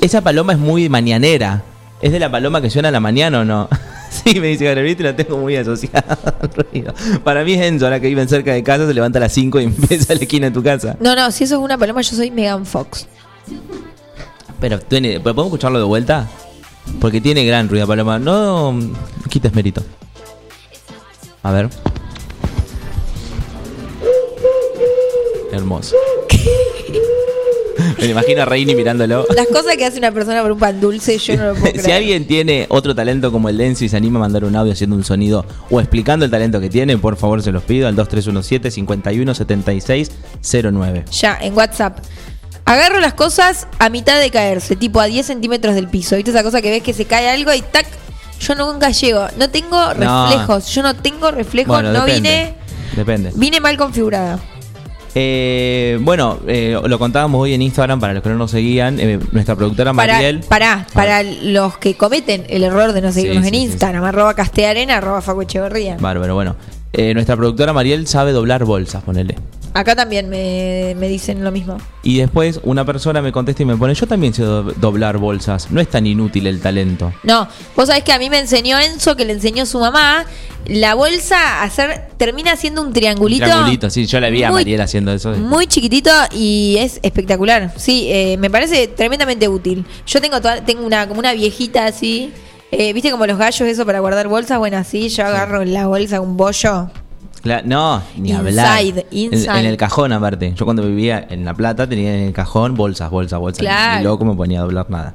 [0.00, 1.62] esa paloma es muy mañanera.
[2.02, 3.68] ¿Es de la paloma que suena a la mañana o no?
[4.24, 6.94] Sí, me dice Gabriel, te la tengo muy asociada al ruido.
[7.22, 9.60] Para mí es Enzo, ahora que viven cerca de casa, se levanta a las 5
[9.60, 10.96] y empieza a la esquina de tu casa.
[11.00, 13.06] No, no, si eso es una paloma, yo soy Megan Fox.
[14.58, 16.26] Pero, tiene- ¿podemos escucharlo de vuelta?
[17.00, 18.18] Porque tiene gran ruido, paloma.
[18.18, 18.92] No mm,
[19.28, 19.82] quites mérito.
[21.42, 21.68] A ver.
[25.56, 25.94] Hermoso.
[27.98, 29.26] Me imagino a Reini mirándolo.
[29.34, 31.80] Las cosas que hace una persona por un pan dulce, yo no lo puedo creer.
[31.84, 34.54] Si alguien tiene otro talento como el de Enzo y se anima a mandar un
[34.54, 37.88] audio haciendo un sonido o explicando el talento que tiene, por favor se los pido
[37.88, 40.10] al 2317 51 76
[40.72, 41.04] 09.
[41.10, 41.98] Ya, en WhatsApp.
[42.64, 46.16] Agarro las cosas a mitad de caerse, tipo a 10 centímetros del piso.
[46.16, 47.86] ¿Viste esa cosa que ves que se cae algo y tac?
[48.40, 49.26] Yo nunca llego.
[49.38, 50.28] No tengo No.
[50.30, 50.66] reflejos.
[50.74, 51.68] Yo no tengo reflejos.
[51.74, 52.28] Bueno, no depende.
[52.30, 52.54] vine.
[52.96, 53.32] Depende.
[53.34, 54.38] Vine mal configurada.
[55.18, 59.00] Eh, bueno, eh, lo contábamos hoy en Instagram para los que no nos seguían.
[59.00, 60.40] eh, nuestra productora Para, Mariel.
[60.40, 64.04] para, para los que cometen el error de no seguirnos Sí, en sí, sí, Instagram,
[64.04, 65.96] arroba castearena, arroba Facu Echeverría.
[65.98, 66.54] Bárbaro, bueno.
[66.92, 69.36] Eh, nuestra productora Mariel sabe doblar bolsas, ponele.
[69.76, 71.76] Acá también me, me dicen lo mismo.
[72.02, 75.70] Y después una persona me contesta y me pone, yo también sé do- doblar bolsas.
[75.70, 77.12] No es tan inútil el talento.
[77.24, 77.46] No,
[77.76, 80.24] vos sabés que a mí me enseñó Enzo, que le enseñó su mamá,
[80.64, 83.44] la bolsa hacer, termina siendo un triangulito.
[83.44, 85.32] Triangulito, sí, yo la vi a muy- Mariela haciendo eso.
[85.32, 87.72] Muy chiquitito y es espectacular.
[87.76, 89.84] Sí, eh, me parece tremendamente útil.
[90.06, 92.32] Yo tengo toda- tengo una como una viejita así.
[92.72, 94.58] eh, ¿Viste como los gallos eso para guardar bolsas?
[94.58, 96.90] Bueno, así yo agarro la bolsa un bollo.
[97.64, 98.80] No, ni Inside, hablar.
[98.80, 99.60] En- inside.
[99.60, 100.52] En, el cajón aparte.
[100.56, 103.60] Yo cuando vivía en La Plata tenía en el cajón bolsas, bolsas, bolsas.
[103.60, 103.98] Claro.
[103.98, 105.14] Ni loco me ponía a doblar nada.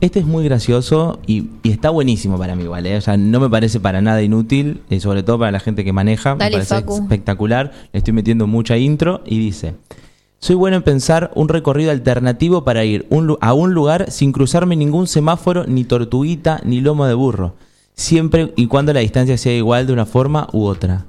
[0.00, 2.96] Este es muy gracioso y, y está buenísimo para mí, ¿vale?
[2.96, 5.92] O sea, no me parece para nada inútil, eh, sobre todo para la gente que
[5.92, 6.36] maneja.
[6.36, 6.94] Dale, me parece Facu.
[7.02, 7.72] espectacular.
[7.92, 9.74] Le estoy metiendo mucha intro y dice:
[10.38, 14.74] Soy bueno en pensar un recorrido alternativo para ir un a un lugar sin cruzarme
[14.74, 17.56] ningún semáforo, ni tortuguita, ni lomo de burro.
[17.92, 21.04] Siempre y cuando la distancia sea igual de una forma u otra.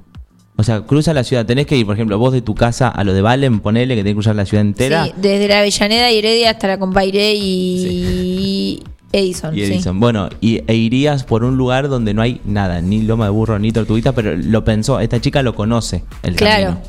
[0.56, 1.46] O sea, cruza la ciudad.
[1.46, 4.02] Tenés que ir, por ejemplo, vos de tu casa a lo de Valen, ponele que
[4.02, 5.06] tenés que cruzar la ciudad entera.
[5.06, 8.82] Sí, desde la Avellaneda y Heredia hasta la Compairé y
[9.12, 9.54] Edison.
[9.58, 9.72] Y sí.
[9.74, 9.98] Edison.
[9.98, 13.58] Bueno, y, e irías por un lugar donde no hay nada, ni loma de burro,
[13.58, 15.00] ni tortuguita, pero lo pensó.
[15.00, 16.64] Esta chica lo conoce, el Claro.
[16.64, 16.82] camino.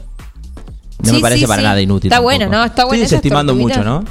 [1.04, 2.08] No Sí, me parece para nada inútil.
[2.10, 2.38] Está tampoco.
[2.38, 2.64] bueno, ¿no?
[2.64, 3.02] Está bueno.
[3.04, 3.84] Estoy desestimando mucho.
[3.84, 4.04] ¿no?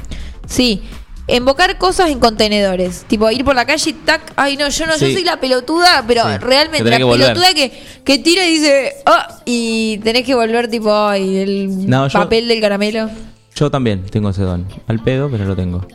[0.47, 0.83] Sí.
[1.29, 3.05] Embocar cosas en contenedores.
[3.07, 4.33] Tipo, ir por la calle y tac.
[4.37, 7.05] Ay, no, yo no, yo soy la pelotuda, pero Sí, realmente que la tenés que
[7.05, 7.27] volver.
[7.35, 7.73] pelotuda que,
[8.05, 12.49] que tira y dice, ah, y tenés que volver, tipo, ay, el No, yo- papel
[12.49, 13.09] del caramelo.
[13.55, 14.67] Yo también tengo ese don.
[14.89, 15.87] Al pedo, pero lo tengo.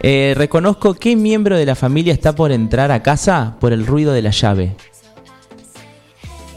[0.00, 4.12] Eh, reconozco qué miembro de la familia está por entrar a casa por el ruido
[4.12, 4.76] de la llave.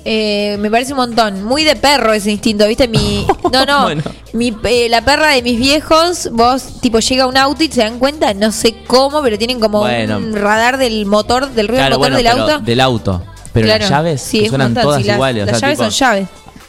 [0.06, 1.43] Eh, me parece un montón.
[1.43, 2.88] Muy de perro ese instinto, ¿viste?
[2.88, 3.84] Mi, no, no.
[3.84, 4.04] Bueno.
[4.34, 8.00] Mi, eh, la perra de mis viejos, vos, tipo, llega un auto y se dan
[8.00, 10.18] cuenta, no sé cómo, pero tienen como Bueno.
[10.18, 12.60] un radar del motor, del ruido Claro, del motor bueno, del auto.
[12.66, 13.24] del auto.
[13.52, 13.82] Pero Claro.
[13.82, 15.43] las llaves Sí, que suenan todas sí, las- iguales.
[15.43, 16.28] o las sea, llaves tipo, son llaves.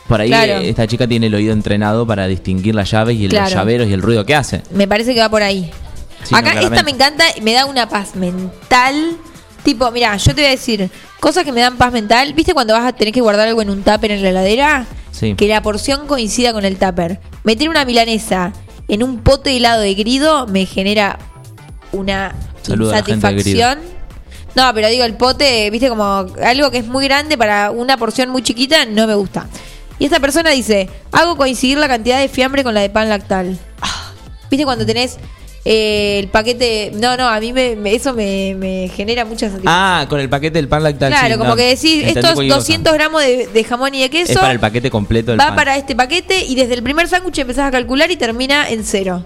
[0.09, 0.53] Por ahí Claro.
[0.55, 3.93] eh, esta chica tiene el oído entrenado para distinguir las llaves y los llaveros y
[3.93, 4.63] el ruido que hace.
[4.73, 5.71] Me parece que va por ahí.
[6.25, 9.17] Sí, Acá no, esta me encanta, me da una paz mental.
[9.63, 12.33] Tipo, mira, yo te voy a decir, cosas que me dan paz mental.
[12.35, 14.87] ¿Viste cuando vas a tener que guardar algo en un tupper en la heladera?
[15.13, 15.35] Sí.
[15.35, 17.21] Que la porción coincida con el tupper.
[17.45, 18.53] Meter una milanesa
[18.89, 21.19] en un pote helado de grido me genera
[21.93, 22.35] una
[22.67, 23.79] de insatisfacción.
[24.55, 28.31] No, pero digo, el pote, viste, como algo que es muy grande para una porción
[28.31, 29.47] muy chiquita, no me gusta.
[29.99, 33.59] Y esta persona dice, hago coincidir la cantidad de fiambre con la de pan lactal.
[33.81, 34.13] Ah,
[34.51, 35.19] ¿Viste cuando tenés
[35.65, 36.93] eh, el paquete?
[36.95, 39.73] No, no, a mí me, me- eso me, me genera mucha satisfacción.
[39.75, 41.11] Ah, con el paquete del pan lactal.
[41.13, 42.61] claro, sí, como no, que decís, entendí estos cualquier cosa.
[42.61, 45.47] 200 gramos de, de jamón y de queso Es para el paquete completo del va
[45.49, 45.57] pan.
[45.57, 49.23] para este paquete y desde el primer sándwich empezás a calcular y termina en cero.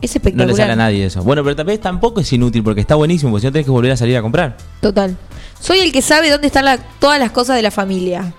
[0.00, 0.48] Es No espectacular.
[0.48, 1.22] le sale a nadie eso.
[1.22, 3.70] Bueno, pero tal vez tampoco es inútil porque está buenísimo, porque si no tenés que
[3.70, 4.56] volver a salir a comprar.
[4.80, 5.16] Total.
[5.60, 8.34] Soy el que sabe dónde están la- todas las cosas de la familia.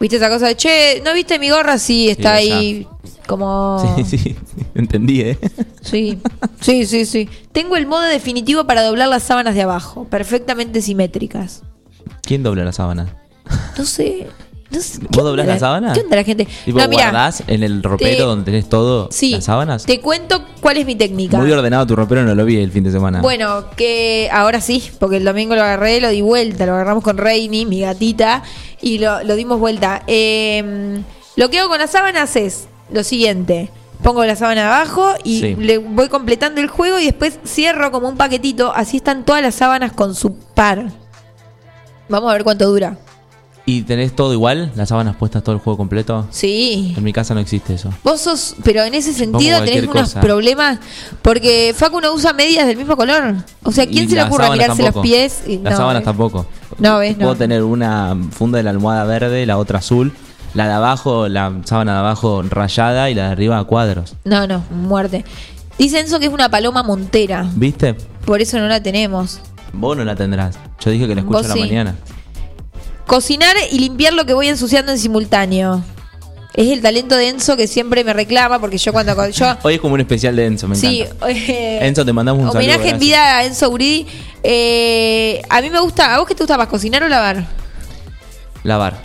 [0.00, 1.78] ¿Viste esa cosa de, che, ¿no viste mi gorra?
[1.78, 2.86] Sí, está Sí, ahí
[3.26, 3.96] como...
[4.04, 4.36] Sí, sí,
[4.74, 5.38] entendí, ¿eh?
[5.82, 6.18] Sí,
[6.60, 7.28] sí, sí, sí.
[7.52, 11.62] Tengo el modo definitivo para doblar las sábanas de abajo, perfectamente simétricas.
[12.22, 13.16] ¿Quién dobla la sábana?
[13.76, 14.28] No sé.
[14.70, 15.92] No sé ¿qué ¿Vos doblás la sábana?
[15.94, 16.46] ¿Qué onda la gente?
[16.64, 19.84] Tipo, no, guardás en el ropero te- donde tenés todo sí, las sábanas.
[19.86, 21.38] te cuento cuál es mi técnica.
[21.38, 23.22] Muy ordenado tu ropero, no lo vi el fin de semana.
[23.22, 27.16] Bueno, que ahora sí, porque el domingo lo agarré, lo di vuelta, lo agarramos con
[27.16, 28.42] Reini, mi gatita,
[28.82, 30.02] y lo, lo dimos vuelta.
[30.06, 31.00] Eh,
[31.36, 33.70] lo que hago con las sábanas es lo siguiente.
[34.02, 35.56] Pongo la sábana abajo y Sí.
[35.58, 38.72] le voy completando el juego y después cierro como un paquetito.
[38.72, 40.90] Así están todas las sábanas con su par.
[42.08, 42.98] Vamos a ver cuánto dura.
[43.68, 44.72] ¿Y tenés todo igual?
[44.76, 46.26] ¿Las sábanas puestas todo el juego completo?
[46.30, 46.94] Sí.
[46.96, 47.90] En mi casa no existe eso.
[48.02, 50.20] Vos sos, pero en ese sentido tenés unos cosa.
[50.22, 50.78] problemas
[51.20, 53.34] porque Facu no usa medias del mismo color.
[53.64, 55.00] O sea, ¿quién Y se le ocurre mirarse tampoco.
[55.00, 55.42] los pies?
[55.46, 56.04] Y- Las no, sábanas eh.
[56.06, 56.46] tampoco.
[56.78, 57.36] No, ves, Puedo no.
[57.36, 60.14] tener una funda de la almohada verde, la otra azul,
[60.54, 64.14] la de abajo, la sábana de abajo rayada y la de arriba a cuadros.
[64.24, 65.26] No, no, muerte.
[65.78, 67.46] Dice Enzo que es una paloma montera.
[67.54, 67.96] ¿Viste?
[68.24, 69.40] Por eso no la tenemos.
[69.74, 70.58] Vos no la tendrás.
[70.80, 71.60] Yo dije que la escucho a la sí.
[71.60, 71.94] mañana.
[73.08, 75.82] Cocinar y limpiar lo que voy ensuciando en simultáneo.
[76.54, 79.80] Es el talento de Enzo que siempre me reclama porque yo cuando yo Hoy es
[79.80, 81.26] como un especial de Enzo, me sí, encanta.
[81.30, 82.92] eh, Enzo, te mandamos un homenaje saludo.
[82.94, 84.06] en vida a Enzo Uridi.
[84.42, 87.46] Eh, a mí me gusta, ¿a vos qué te gusta más cocinar o lavar?
[88.62, 89.00] Lavar.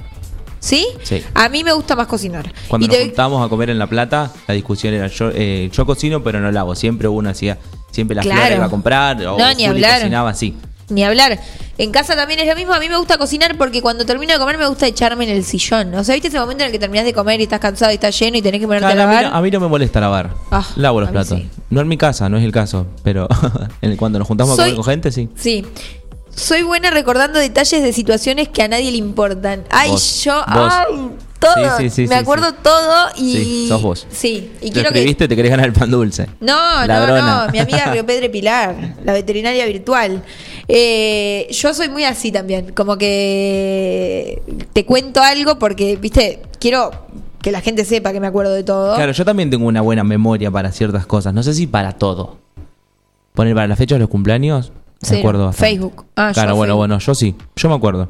[0.60, 0.86] ¿Sí?
[1.04, 1.24] Sí.
[1.34, 2.52] A mí me gusta más cocinar.
[2.68, 5.70] Cuando Y nos te- juntamos a comer en La Plata, la discusión era yo, eh,
[5.72, 6.76] yo cocino pero no lavo.
[6.76, 7.58] Siempre uno hacía,
[7.92, 8.56] siempre la Claro.
[8.56, 10.56] iba a comprar o No, ni Juli cocinaba así.
[10.90, 11.40] Ni hablar.
[11.78, 12.74] En casa también es lo mismo.
[12.74, 15.44] A mí me gusta cocinar porque cuando termino de comer me gusta echarme en el
[15.44, 15.94] sillón.
[15.96, 17.96] O sea, ¿viste ese momento en el que terminás de comer y estás cansado y
[17.96, 19.32] estás lleno y tenés que ponerte Claro, a a, mí lavar?
[19.32, 20.32] no, a mí no me molesta lavar.
[20.52, 21.40] Ah, Lavo los a platos.
[21.40, 21.50] sí.
[21.70, 22.86] No en mi casa, no es el caso.
[23.04, 23.28] Pero
[23.98, 25.30] cuando nos juntamos a Soy- comer con gente, sí.
[25.36, 25.66] Sí.
[26.36, 29.64] Soy buena recordando detalles de situaciones que a nadie le importan.
[29.70, 30.34] Ay, Vos, yo.
[30.54, 30.74] vos.
[30.74, 31.10] Ay,
[31.44, 31.78] todo.
[31.78, 33.34] Sí, sí, sí, me sí, acuerdo todo y.
[33.34, 34.08] Sí, sos vos.
[34.10, 35.00] Sí, y Lo quiero que.
[35.00, 36.28] escribiste, te querés ganar el pan dulce.
[36.40, 37.46] No, no, Ladrona.
[37.46, 40.24] no, mi amiga Río Pedro Pilar, la veterinaria virtual.
[40.68, 44.42] Eh, yo soy muy así también, como que
[44.74, 46.92] te cuento algo porque, viste, quiero
[47.42, 48.96] que la gente sepa que me acuerdo de todo.
[48.96, 51.34] Claro, yo también tengo una buena memoria para ciertas cosas.
[51.34, 52.38] No sé si para todo.
[53.34, 54.72] Poner para la fecha de los cumpleaños,
[55.12, 55.72] me acuerdo bastante.
[55.72, 56.06] Facebook.
[56.16, 56.78] Ah, yo claro, bueno, Facebook.
[56.78, 57.36] bueno, yo sí.
[57.56, 58.10] Yo me acuerdo.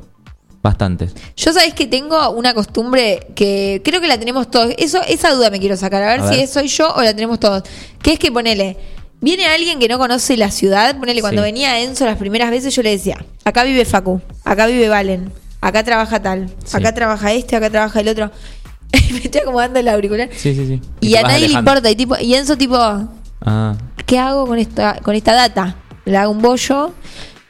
[0.63, 1.13] Bastantes.
[1.35, 4.73] Yo sabéis que tengo una costumbre que creo que la tenemos todos.
[4.77, 7.13] Eso, esa duda me quiero sacar, a ver A si es- soy yo o la
[7.13, 7.63] tenemos todos.
[8.01, 8.77] Que es que ponele,
[9.19, 11.47] viene alguien que no conoce la ciudad, ponele, cuando Sí.
[11.47, 15.83] venía Enzo las primeras veces yo le decía, acá vive Facu, acá vive Valen, acá
[15.83, 16.77] trabaja tal, Sí.
[16.77, 18.31] acá trabaja este, acá trabaja el otro.
[19.11, 20.29] me estoy acomodando el auricular.
[20.33, 20.81] Sí, sí, sí.
[21.01, 21.89] Y, a nadie le importa.
[21.91, 22.77] Y, tipo, y Enzo tipo,
[23.45, 25.75] Ah, ¿qué hago con esta, con esta data?
[26.05, 26.93] Le hago un bollo.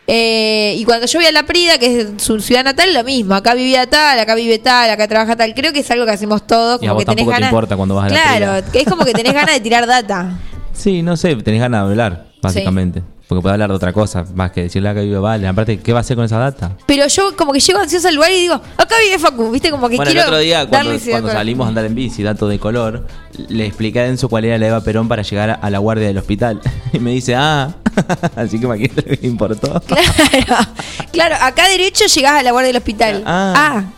[0.06, 3.36] Eh, y cuando yo voy a La Prida, que es su ciudad natal, lo mismo.
[3.36, 5.54] Acá vivía tal, acá vive tal, acá trabaja tal.
[5.54, 6.82] Creo que es algo que hacemos todos.
[6.82, 7.50] Y a Como vos que tenés tampoco te ganas.
[7.52, 8.72] importa cuando vas a La Claro, Prida.
[8.72, 10.38] que es como que tenés ganas de tirar data.
[10.74, 13.02] sí, no sé, tenés ganas de hablar, básicamente.
[13.28, 15.48] Porque puede hablar de otra cosa, más que decirle acá vive Vale.
[15.48, 16.76] Aparte, ¿qué va a hacer con esa data?
[16.86, 19.72] Pero yo como que llego ansiosa al lugar y digo, acá vive Facu, ¿viste?
[19.72, 22.48] Como que Bueno, el quiero otro día, cuando, darle salimos a andar en bici, dato
[22.48, 23.08] de color,
[23.48, 26.18] le expliqué a Enzo cuál era la Eva Perón para llegar a la guardia del
[26.18, 26.62] hospital.
[26.94, 27.74] Y me dice, ah,
[28.36, 28.78] así que me
[29.24, 29.82] importó.
[29.88, 30.68] Claro,
[31.12, 33.24] claro, acá derecho llegás a la guardia del hospital.
[33.26, 33.54] Ah.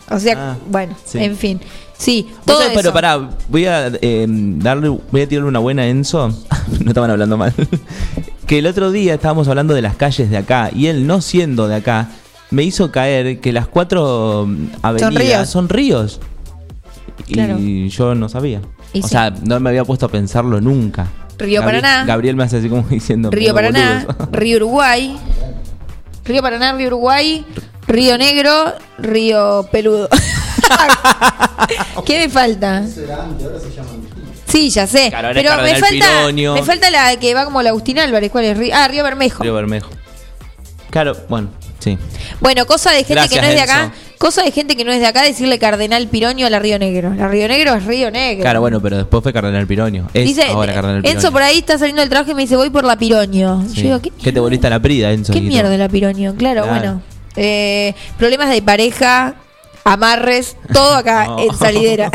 [0.08, 1.18] Ah, o sea, Ah, bueno, sí.
[1.18, 1.60] en fin.
[1.98, 5.86] Sí, todo sabés, pero pará, voy a eh, darle, voy a tirarle una buena a
[5.86, 6.28] Enzo.
[6.80, 7.52] no estaban hablando mal.
[8.46, 11.68] que el otro día estábamos hablando de las calles de acá y él no siendo
[11.68, 12.08] de acá
[12.50, 15.48] me hizo caer que las cuatro mm, avenidas ríos.
[15.48, 16.20] son ríos.
[17.26, 18.60] Y yo no sabía.
[18.92, 19.08] Y o sí.
[19.08, 21.08] sea, no me había puesto a pensarlo nunca.
[21.38, 22.04] Río Gabriel- Paraná.
[22.06, 23.30] Gabriel me hace así como diciendo.
[23.30, 24.28] Río "Medio Paraná, boludo".
[24.32, 25.16] Río Uruguay,
[26.24, 27.44] Río Paraná, Río Uruguay,
[27.88, 30.08] Río Negro, Río Peludo.
[32.06, 32.82] ¿Qué me falta?
[34.46, 35.08] Sí, ya sé.
[35.10, 36.54] Claro, ahora es pero me falta, Pironio.
[36.54, 38.30] me falta la que va como la Agustín Álvarez.
[38.30, 38.72] ¿Cuál es?
[38.72, 39.42] Ah, Río Bermejo.
[39.42, 39.90] Río Bermejo.
[40.90, 41.48] Claro, bueno,
[41.80, 41.98] sí.
[42.40, 43.92] Bueno, cosa de gente Gracias, que no es de acá.
[44.18, 47.12] Cosa de gente que no es de acá decirle Cardenal Pironio a la Río Negro.
[47.14, 48.42] La Río Negro es Río Negro.
[48.42, 50.08] Claro, bueno, pero después fue Cardenal Pironio.
[50.14, 51.18] Es Dice, ahora Cardenal Pironio.
[51.20, 53.62] Enzo por ahí está saliendo del trabajo y me dice, voy por la Pironio.
[53.68, 53.74] Sí.
[53.74, 55.32] Yo digo, ¿qué, ¿Qué te volviste a la prida, Enzo?
[55.34, 55.52] qué Guido?
[55.52, 56.34] mierda la Pironio?
[56.36, 56.78] Claro, Claro.
[56.78, 57.02] bueno.
[57.36, 59.34] Eh, problemas de pareja,
[59.86, 61.38] amarres, todo acá No.
[61.38, 62.10] en Salidera.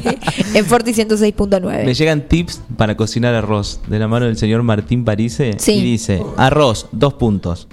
[0.54, 1.84] en Forti 106.9.
[1.84, 5.56] Me llegan tips para cocinar arroz de la mano del señor Martín Parise.
[5.58, 5.72] Sí.
[5.72, 7.68] Y dice, arroz, dos puntos.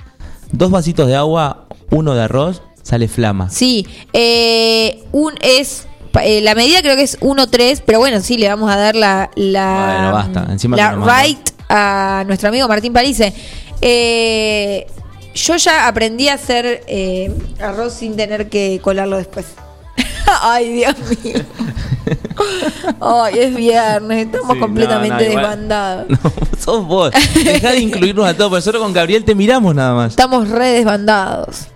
[0.52, 3.50] Dos vasitos de agua, uno de arroz, sale flama.
[3.50, 5.88] Sí, eh, un es
[6.22, 9.32] eh, la medida creo que es 1.3, pero bueno, sí, le vamos a dar la,
[9.36, 10.48] la, Bueno, basta.
[10.52, 13.34] Encima la right a nuestro amigo Martín Parise.
[13.82, 14.86] Eh,
[15.34, 19.46] yo ya aprendí a hacer eh, arroz sin tener que colarlo después.
[20.42, 21.42] Ay, Dios mío.
[23.02, 25.44] Ay, es viernes, estamos Sí, completamente no, no, igual.
[25.44, 26.06] desbandados.
[26.24, 27.12] No, sos vos.
[27.44, 28.50] Dejá de incluirnos a todos.
[28.50, 30.12] porque Nosotros con Gabriel te miramos nada más.
[30.12, 31.68] Estamos re desbandados.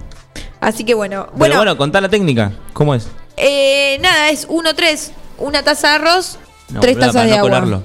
[0.60, 2.52] Así que bueno, Bueno, bueno, bueno, contá la técnica.
[2.74, 3.08] ¿Cómo es?
[3.38, 6.40] eh, nada, es 1.3, una taza de arroz,
[6.82, 7.42] tres tazas de no agua.
[7.50, 7.84] colarlo.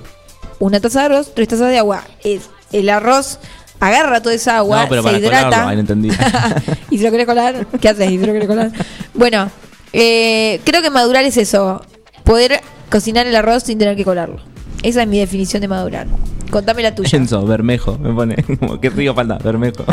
[0.59, 2.03] Una taza de arroz, tres tazas de agua.
[2.25, 3.39] Es el arroz
[3.83, 5.45] agarra toda esa agua, no, pero se para hidrata.
[5.45, 5.69] colarlo.
[5.69, 6.09] Ahí no entendí.
[6.91, 7.67] ¿Y si lo querés colar?
[7.81, 8.11] ¿Qué haces?
[8.11, 8.71] ¿Y si lo querés colar?
[9.13, 9.51] Bueno,
[9.93, 11.85] eh, creo que madurar es eso.
[12.23, 12.61] Poder
[12.91, 14.37] cocinar el arroz sin tener que colarlo.
[14.85, 16.07] Esa es mi definición de madurar.
[16.51, 17.11] Contame la tuya.
[17.17, 17.99] Enzo, Bermejo.
[17.99, 19.39] Me pone como, ¿qué río falta?
[19.39, 19.85] Bermejo.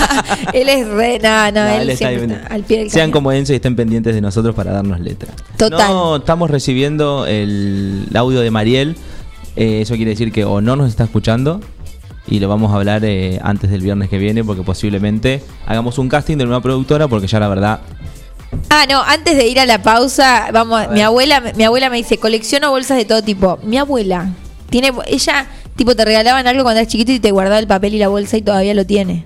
[0.52, 1.20] él es re...
[1.22, 3.12] No, no, No, él, él siempre está al pie del Sean cañón.
[3.12, 5.32] como Enzo y estén pendientes de nosotros para darnos letra.
[5.56, 5.78] Total.
[5.88, 8.96] No, estamos recibiendo el audio de Mariel.
[9.56, 11.60] Eh, eso quiere decir que o no nos está escuchando
[12.28, 16.08] y lo vamos a hablar eh, antes del viernes que viene porque posiblemente hagamos un
[16.08, 17.80] casting de una productora porque ya la verdad
[18.70, 22.18] Ah, no, antes de ir a la pausa, vamos, mi abuela, mi abuela me dice,
[22.18, 23.58] colecciono bolsas de todo tipo.
[23.62, 24.30] Mi abuela
[24.70, 25.46] tiene, ella,
[25.76, 28.36] tipo, te regalaban algo cuando eras chiquito y te guardaba el papel y la bolsa
[28.36, 29.24] y todavía lo tiene.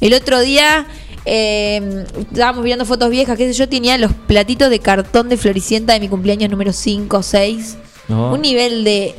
[0.00, 0.86] El otro día
[1.24, 5.92] eh, estábamos mirando fotos viejas, qué sé yo, tenía los platitos de cartón de Floricienta
[5.92, 7.78] de mi cumpleaños número 5 o 6.
[8.08, 8.32] No.
[8.34, 9.14] Un nivel de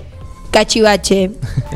[0.52, 1.32] cachivache.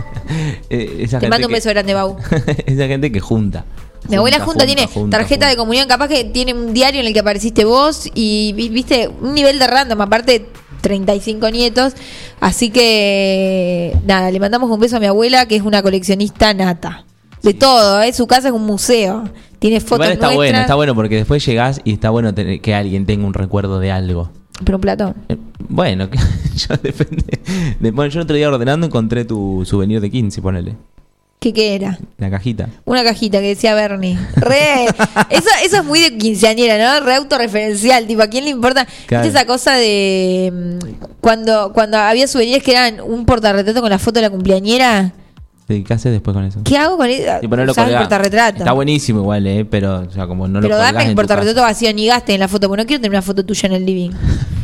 [0.69, 2.17] eh, esa Te mando un que- beso grande, Bau.
[2.65, 3.65] esa gente que junta.
[4.09, 7.13] Mi abuela junta, tiene junta, tarjeta de comunión, capaz que tiene un diario en el
[7.13, 10.47] que apareciste vos y vi- viste un nivel de random, aparte
[10.81, 11.93] 35 nietos.
[12.39, 17.05] Así que nada, le mandamos un beso a mi abuela que es una coleccionista nata.
[17.43, 18.11] De todo, ¿eh?
[18.13, 19.23] su casa es un museo.
[19.59, 20.35] Tiene fotos Igual está nuestras.
[20.35, 23.79] bueno, está bueno porque después llegás y está bueno tener- que alguien tenga un recuerdo
[23.79, 24.31] de algo.
[24.63, 25.15] Pero un platón.
[25.29, 25.37] Eh,
[25.69, 26.09] Bueno,
[26.55, 27.39] yo depende.
[27.79, 30.75] de- bueno, yo el otro día ordenando encontré tu souvenir de 15, ponele.
[31.39, 31.97] ¿Qué, qué era?
[32.19, 32.69] La cajita.
[32.85, 34.15] Una cajita que decía Bernie.
[34.35, 34.85] Re.
[35.31, 37.03] eso, eso es muy de quinceañera, ¿no?
[37.03, 38.05] Re autorreferencial.
[38.05, 38.85] Tipo, ¿a quién le importa?
[39.07, 39.23] Claro.
[39.23, 40.51] ¿Viste esa cosa de.
[40.53, 45.13] mm, Cuando, cuando había souvenirs que eran un portarretrato con la foto de la cumpleañera?
[45.85, 46.59] ¿Qué haces después con eso?
[46.63, 47.31] ¿Qué hago con eso?
[47.41, 48.59] Y ponerlo portarretrato.
[48.59, 49.65] Está buenísimo igual, ¿eh?
[49.65, 52.39] Pero, o sea, como no lo Pero colgás dame el portarretrato vacío ni gaste en
[52.41, 54.11] la foto, porque no quiero tener una foto tuya en el living.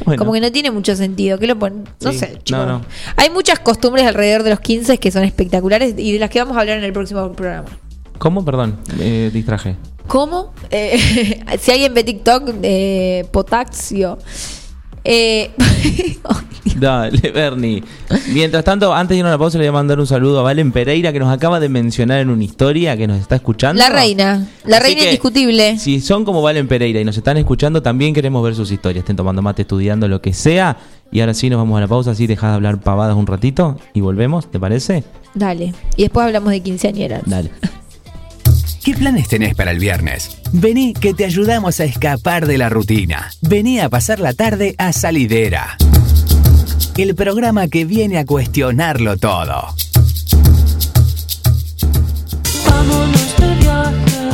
[0.05, 0.19] Bueno.
[0.21, 1.37] Como que no tiene mucho sentido.
[1.37, 2.19] ¿Qué lo pon- No Sí.
[2.19, 2.65] sé, chicos.
[2.65, 2.81] No, no.
[3.17, 6.55] Hay muchas costumbres alrededor de los 15 que son espectaculares y de las que vamos
[6.55, 7.67] a hablar en el próximo programa.
[8.17, 8.45] ¿Cómo?
[8.45, 9.75] Perdón, me distraje.
[10.07, 10.53] ¿Cómo?
[10.71, 14.17] Eh, si alguien ve TikTok, eh, Potaxio.
[15.09, 15.51] Eh,
[16.79, 17.81] Dale, Bernie.
[18.33, 20.43] Mientras tanto, antes de ir a la pausa, le voy a mandar un saludo a
[20.43, 23.81] Valen Pereira, que nos acaba de mencionar en una historia que nos está escuchando.
[23.81, 24.45] la reina.
[24.65, 25.79] La Así reina que, indiscutible.
[25.79, 29.03] Si son como Valen Pereira y nos están escuchando, también queremos ver sus historias.
[29.03, 30.77] Estén tomando mate, estudiando, lo que sea.
[31.09, 33.77] Y ahora sí nos vamos a la pausa, así dejás de hablar pavadas un ratito
[33.93, 35.05] y volvemos, ¿te parece?
[35.33, 35.73] Dale.
[35.95, 37.23] Y después hablamos de quinceañeras.
[37.25, 37.49] Dale.
[38.97, 40.39] ¿Qué planes tenés para el viernes?
[40.51, 43.29] Vení que te ayudamos a escapar de la rutina.
[43.43, 45.77] Vení a pasar la tarde a Salidera.
[46.97, 49.67] El programa que viene a cuestionarlo todo.
[52.65, 54.31] Vámonos de viaje,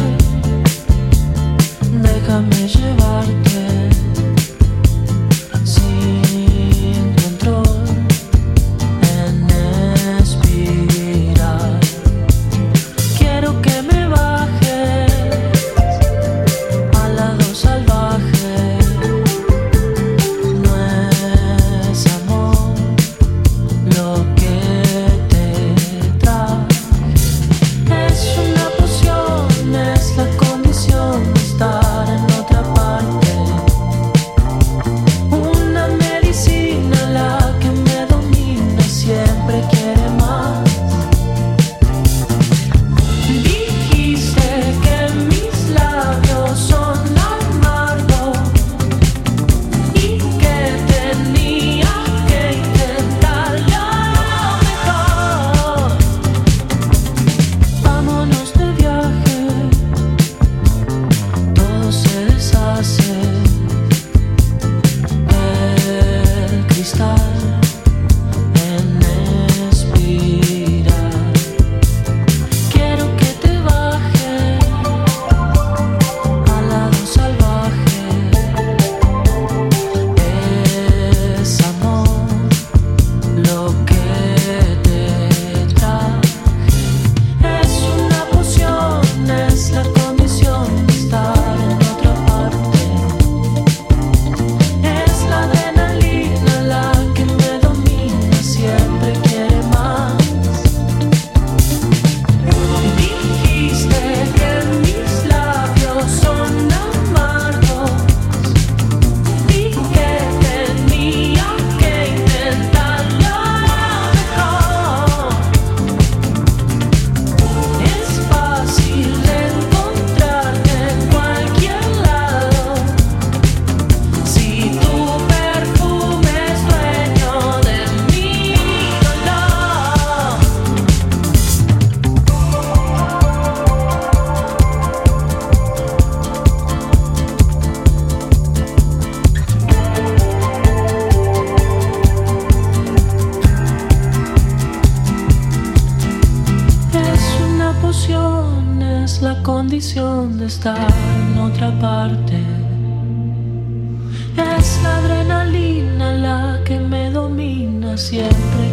[158.04, 158.73] siempre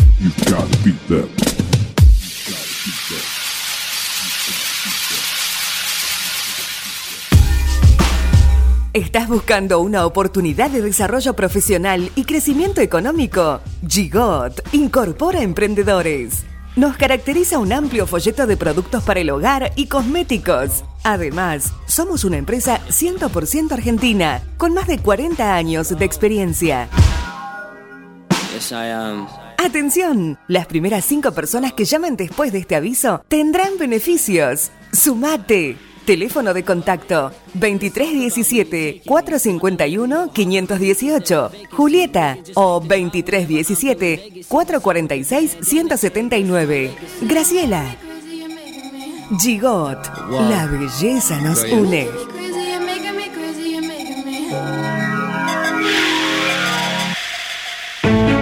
[8.93, 13.61] ¿Estás buscando una oportunidad de desarrollo profesional y crecimiento económico?
[13.87, 16.43] Gigot incorpora emprendedores.
[16.75, 20.83] Nos caracteriza un amplio folleto de productos para el hogar y cosméticos.
[21.03, 26.89] Además, somos una empresa 100% argentina, con más de 40 años de experiencia.
[29.63, 34.71] Atención, las primeras cinco personas que llamen después de este aviso tendrán beneficios.
[34.91, 35.77] Sumate.
[36.03, 41.51] Teléfono de contacto 2317 451 518.
[41.69, 46.91] Julieta o 2317 446 179.
[47.21, 47.95] Graciela.
[49.39, 49.99] Gigot.
[50.49, 52.07] La belleza nos une.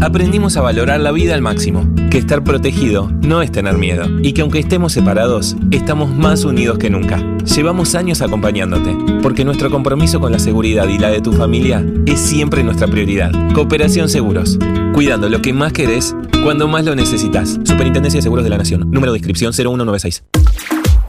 [0.00, 4.32] Aprendimos a valorar la vida al máximo, que estar protegido no es tener miedo y
[4.32, 7.22] que aunque estemos separados, estamos más unidos que nunca.
[7.44, 12.20] Llevamos años acompañándote, porque nuestro compromiso con la seguridad y la de tu familia es
[12.20, 13.32] siempre nuestra prioridad.
[13.54, 14.58] Cooperación Seguros,
[14.92, 17.58] cuidando lo que más querés cuando más lo necesitas.
[17.64, 20.24] Superintendencia de Seguros de la Nación, número de inscripción 0196.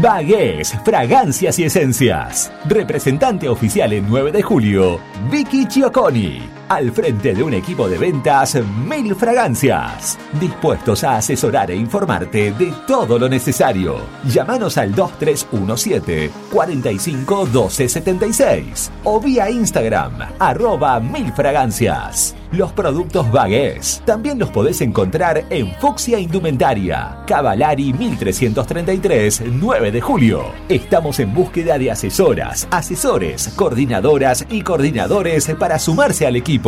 [0.00, 2.50] Bagués, fragancias y esencias.
[2.66, 4.98] Representante oficial en 9 de julio,
[5.30, 6.59] Vicky Chioconi.
[6.70, 8.56] Al frente de un equipo de ventas,
[8.86, 10.16] Mil Fragancias.
[10.38, 13.96] Dispuestos a asesorar e informarte de todo lo necesario.
[14.24, 22.36] Llámanos al 2317 45 12 76 o vía Instagram, arroba Mil Fragancias.
[22.52, 30.46] Los productos Bagués también los podés encontrar en Fuxia Indumentaria, Cavalari 1333, 9 de julio.
[30.68, 36.59] Estamos en búsqueda de asesoras, asesores, coordinadoras y coordinadores para sumarse al equipo.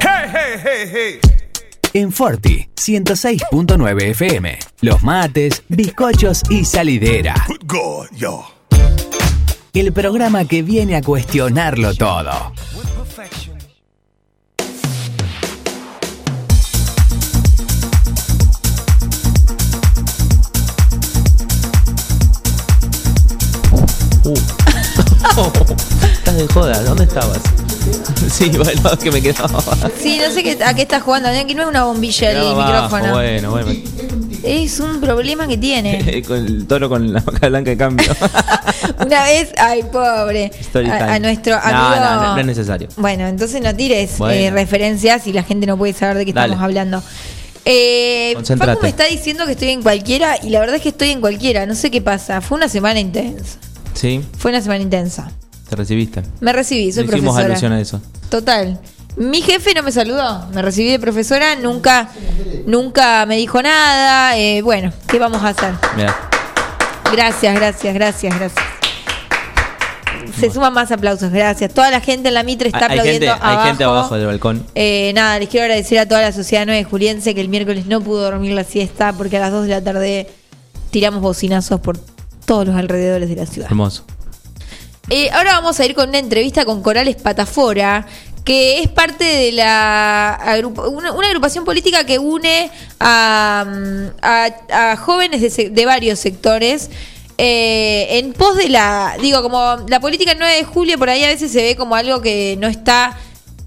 [0.00, 1.20] Hey, hey, hey, hey.
[1.94, 4.58] En Forti 106.9 FM.
[4.80, 7.34] Los mates, bizcochos y salidera.
[9.74, 12.52] El programa que viene a cuestionarlo todo.
[24.24, 24.34] Uh.
[26.12, 27.40] Estás de joda, ¿dónde estabas?
[28.30, 29.48] Sí, bueno, que me quedó.
[30.00, 31.28] Sí, no sé qué, a qué estás jugando.
[31.28, 33.12] Aquí no es una bombilla el Quedaba abajo, micrófono.
[33.14, 33.72] Bueno, bueno.
[34.44, 36.22] Es un problema que tiene.
[36.26, 38.14] con el toro con la vaca blanca de cambio.
[39.04, 40.52] Una vez, ay, pobre.
[40.60, 41.10] Story A, time.
[41.12, 42.04] a nuestro No, amigo.
[42.04, 42.88] no, no, no es necesario.
[42.96, 44.34] Bueno, entonces no tires Bueno.
[44.34, 46.52] eh, referencias y la gente no puede saber de qué Dale.
[46.54, 47.02] estamos hablando.
[47.64, 48.72] Eh, Concéntrate.
[48.74, 51.20] Facu me está diciendo que estoy en cualquiera y la verdad es que estoy en
[51.20, 51.66] cualquiera.
[51.66, 52.40] No sé qué pasa.
[52.40, 53.58] Fue una semana intensa.
[53.94, 55.30] Sí, Fue una semana intensa.
[55.68, 56.22] te recibiste.
[56.40, 57.46] Me recibí, soy No hicimos profesora.
[57.54, 58.00] alusión a eso.
[58.30, 58.78] Total.
[59.16, 60.46] Mi jefe no me saludó.
[60.54, 62.08] Me recibí de profesora, nunca,
[62.66, 64.36] nunca me dijo nada.
[64.38, 65.74] Eh, bueno, ¿qué vamos a hacer?
[65.96, 66.14] Mira,
[67.12, 68.64] Gracias, gracias, gracias, gracias.
[70.38, 71.72] Se suman más aplausos, gracias.
[71.74, 74.26] Toda la gente en la Mitre está hay, hay gente, aplaudiendo hay gente abajo del
[74.26, 74.64] balcón.
[74.74, 78.00] Eh, nada, les quiero agradecer a toda la sociedad 9 juliense que el miércoles no
[78.00, 80.26] pudo dormir la siesta porque a las 2 de la tarde
[80.90, 81.98] tiramos bocinazos por
[82.52, 83.68] todos los alrededores de la ciudad.
[83.70, 84.04] Hermoso.
[85.08, 88.06] Eh, ahora vamos a ir con una entrevista con Corales Patafora,
[88.44, 94.90] que es parte de la agrupa- una, una agrupación política que une a, mm, a-
[94.92, 96.90] a jóvenes de, varios sectores.
[97.38, 101.24] eh, en pos de la, digo, como la política el 9 de julio, por ahí
[101.24, 103.16] a veces se ve como algo que no está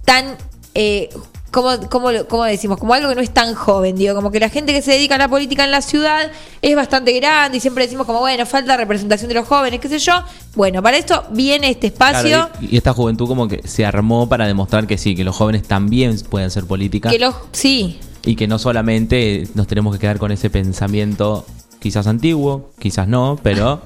[0.05, 0.38] tan,
[0.75, 1.09] eh,
[1.56, 2.78] ¿cómo, cómo, lo- cómo decimos?
[2.78, 5.16] Como algo que no es tan joven, digo, como que la gente que se dedica
[5.16, 6.30] a la política en la ciudad
[6.62, 9.99] es bastante grande y siempre decimos como, bueno, falta representación de los jóvenes, qué sé
[9.99, 10.14] yo.
[10.56, 12.30] Bueno, para esto viene este espacio.
[12.49, 15.36] Claro, y, y esta juventud como que se armó para demostrar que sí, que los
[15.36, 17.10] jóvenes también pueden hacer política.
[17.10, 21.45] Que los, sí, Y que no solamente nos tenemos que quedar con ese pensamiento
[21.80, 23.82] quizás antiguo, quizás no, pero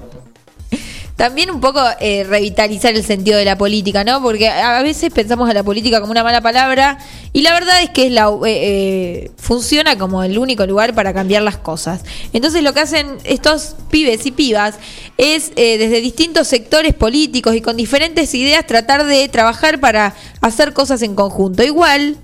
[1.20, 4.22] también un poco eh, revitalizar el sentido de la política, ¿no?
[4.22, 6.96] Porque a veces pensamos a la política como una mala palabra
[7.34, 11.12] y la verdad es que es la, eh, eh, funciona como el único lugar para
[11.12, 12.06] cambiar las cosas.
[12.32, 14.76] Entonces lo que hacen estos pibes y pibas
[15.18, 20.72] es eh, desde distintos sectores políticos y con diferentes ideas tratar de trabajar para hacer
[20.72, 21.62] cosas en conjunto.
[21.62, 22.16] Igual,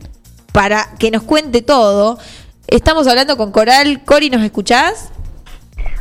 [0.52, 2.18] para que nos cuente todo,
[2.66, 4.02] estamos hablando con Coral.
[4.06, 5.10] Cori, ¿nos escuchás?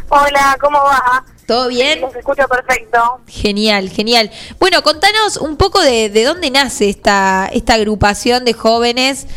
[0.08, 1.26] Hola, ¿cómo va?
[1.48, 2.02] ¿Todo bien?
[2.02, 3.22] Los escucho perfecto.
[3.28, 4.32] Genial, genial.
[4.60, 9.28] Bueno, contanos un poco de, de dónde nace esta, esta agrupación de jóvenes.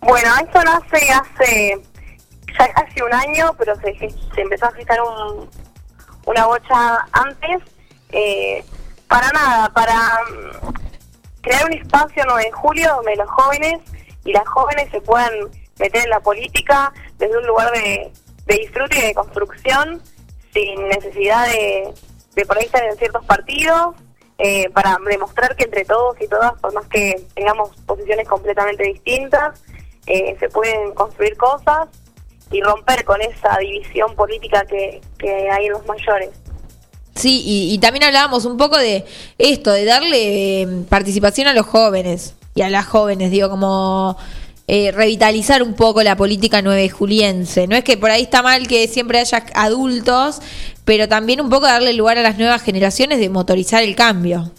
[0.00, 1.82] Bueno, esto nace hace
[2.58, 5.48] ya casi un año, pero se, se empezó a gestar un,
[6.26, 7.62] una bocha antes.
[8.12, 8.64] Eh,
[9.08, 10.74] para nada, para mm,
[11.40, 13.80] crear un espacio 9 de julio donde los jóvenes
[14.24, 15.32] y las jóvenes se puedan
[15.78, 18.12] meter en la política desde un lugar de,
[18.50, 20.02] de disfrute y de construcción,
[20.52, 21.88] sin necesidad de,
[22.34, 23.94] de por en ciertos partidos,
[24.38, 29.60] eh, para demostrar que entre todos y todas, por más que tengamos posiciones completamente distintas,
[30.06, 31.88] eh, se pueden construir cosas
[32.50, 36.30] y romper con esa división política que, que hay en los mayores.
[37.14, 39.04] Sí, y, y también hablábamos un poco de
[39.38, 44.16] esto, de darle eh, participación a los jóvenes y a las jóvenes, digo, como
[44.72, 47.66] eh, revitalizar un poco la política nueve juliense.
[47.66, 50.40] No es que por ahí está mal que siempre haya adultos,
[50.84, 54.52] pero también un poco darle lugar a las nuevas generaciones de motorizar el cambio.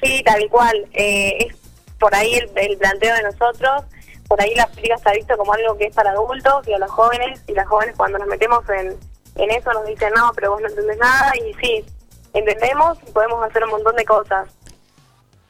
[0.00, 0.86] Sí, tal cual.
[0.92, 1.56] Eh, es
[1.98, 3.82] por ahí el, el planteo de nosotros.
[4.28, 6.90] Por ahí la política está visto como algo que es para adultos y a los
[6.92, 7.40] jóvenes.
[7.48, 8.94] Y las jóvenes cuando nos metemos en,
[9.42, 11.32] en eso nos dicen, no, pero vos no entendés nada.
[11.36, 11.84] Y sí,
[12.32, 14.46] entendemos y podemos hacer un montón de cosas.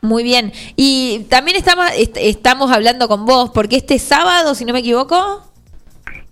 [0.05, 0.53] Muy bien.
[0.77, 5.43] Y también estamos, est- estamos hablando con vos, porque este sábado, si no me equivoco,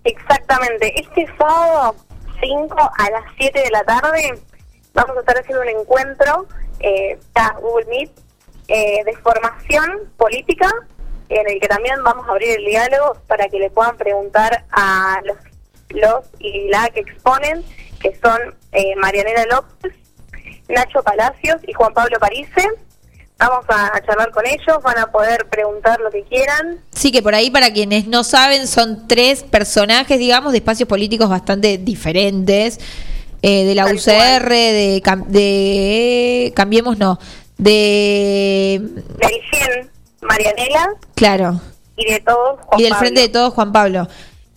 [0.03, 0.93] Exactamente.
[1.01, 1.95] Este sábado
[2.41, 4.37] 5 a las 7 de la tarde
[4.93, 6.45] vamos a estar haciendo un encuentro,
[6.81, 7.17] eh,
[7.61, 8.11] Google Meet,
[8.67, 10.69] eh, de formación política,
[11.29, 15.19] en el que también vamos a abrir el diálogo para que le puedan preguntar a
[15.23, 15.37] los,
[15.89, 17.63] los y la que exponen,
[18.01, 18.39] que son
[18.73, 19.93] eh, Marianela López,
[20.67, 22.67] Nacho Palacios y Juan Pablo Parise.
[23.39, 26.79] Vamos a, a charlar con ellos, van a poder preguntar lo que quieran.
[26.91, 31.27] sí que por ahí para quienes no saben son tres personajes, digamos, de espacios políticos
[31.29, 32.79] bastante diferentes,
[33.41, 37.19] eh, de la UCR, de, Cam- de Cambiemos, no,
[37.57, 38.81] de...
[39.17, 39.89] Del GEN,
[40.21, 41.59] Marianela Claro,
[41.97, 42.99] y de todos Juan y del Pablo.
[42.99, 44.07] Frente de Todos, Juan Pablo.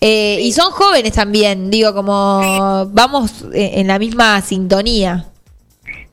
[0.01, 5.27] Eh, Y son jóvenes también, digo, como vamos eh, en la misma sintonía.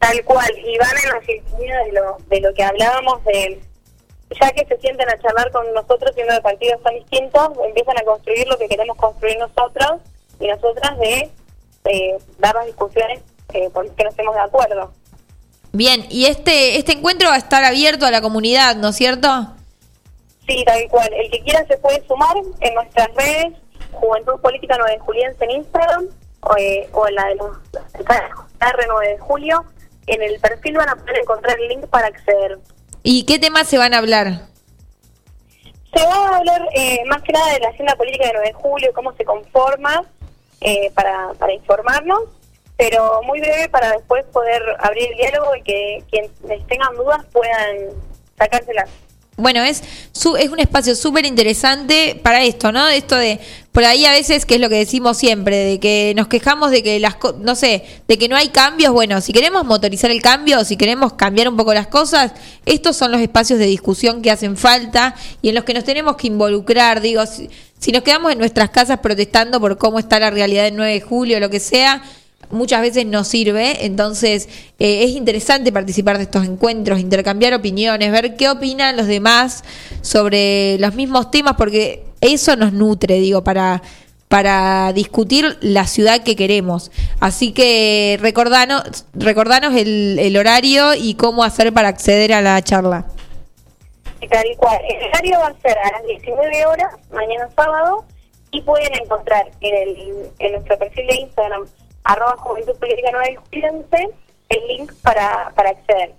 [0.04, 3.62] Tal cual, y van en la sintonía de lo, de lo que hablábamos de,
[4.38, 8.04] ya que se sienten a charlar con nosotros siendo de partidos tan distintos, empiezan a
[8.04, 10.02] construir lo que queremos construir nosotros
[10.42, 11.32] y nosotras de
[11.86, 13.22] eh, dar las discusiones
[13.54, 14.92] eh, por las que no estemos de acuerdo.
[15.72, 19.30] Bien, y este, este encuentro va a estar abierto a la comunidad, ¿no es cierto?
[20.46, 23.54] Sí, tal cual, el que quiera se puede sumar en nuestras redes,
[23.94, 26.10] Juventud Política 9 de Juliense en Instagram
[26.42, 27.58] o, eh, o en la de los
[28.60, 29.66] R9 de Julio,
[30.08, 32.60] en el perfil van a poder encontrar el link para acceder.
[33.04, 34.48] ¿Y qué temas se van a hablar?
[35.94, 38.54] Se va a hablar eh, más que nada de la agenda política de 9 de
[38.54, 40.04] julio, cómo se conforma,
[40.62, 42.22] eh, para, para informarnos,
[42.78, 46.32] pero muy breve para después poder abrir el diálogo y que quienes
[46.68, 47.90] tengan dudas puedan
[48.38, 48.90] sacárselas.
[49.36, 49.82] Bueno, es,
[50.12, 52.88] su- es un espacio súper interesante para esto, ¿no?
[52.88, 53.40] Esto de,
[53.72, 56.84] por ahí a veces, que es lo que decimos siempre, de que nos quejamos de
[56.84, 58.94] que las, no sé, de que no hay cambios.
[58.94, 62.32] Bueno, si queremos motorizar el cambio, si queremos cambiar un poco las cosas,
[62.68, 66.16] estos son los espacios de discusión que hacen falta y en los que nos tenemos
[66.16, 67.02] que involucrar.
[67.02, 70.76] Digo, si, si nos quedamos en nuestras casas protestando por cómo está la realidad del
[70.76, 72.04] 9 de julio, lo que sea,
[72.54, 74.48] muchas veces no sirve, entonces
[74.80, 79.64] eh, es interesante participar de estos encuentros, intercambiar opiniones, ver qué opinan los demás
[80.02, 83.82] sobre los mismos temas, porque eso nos nutre, digo, para,
[84.28, 86.92] para discutir la ciudad que queremos.
[87.20, 93.06] Así que recordanos, recordanos el, el horario y cómo hacer para acceder a la charla.
[94.30, 94.80] Tal cual.
[94.88, 98.06] El horario va a ser a las 19 horas, mañana sábado,
[98.52, 101.66] y pueden encontrar en, el, en nuestro perfil de Instagram,
[102.04, 104.10] arroba Juventud Política Nueva y Jubilense,
[104.50, 106.14] el link para, para acceder.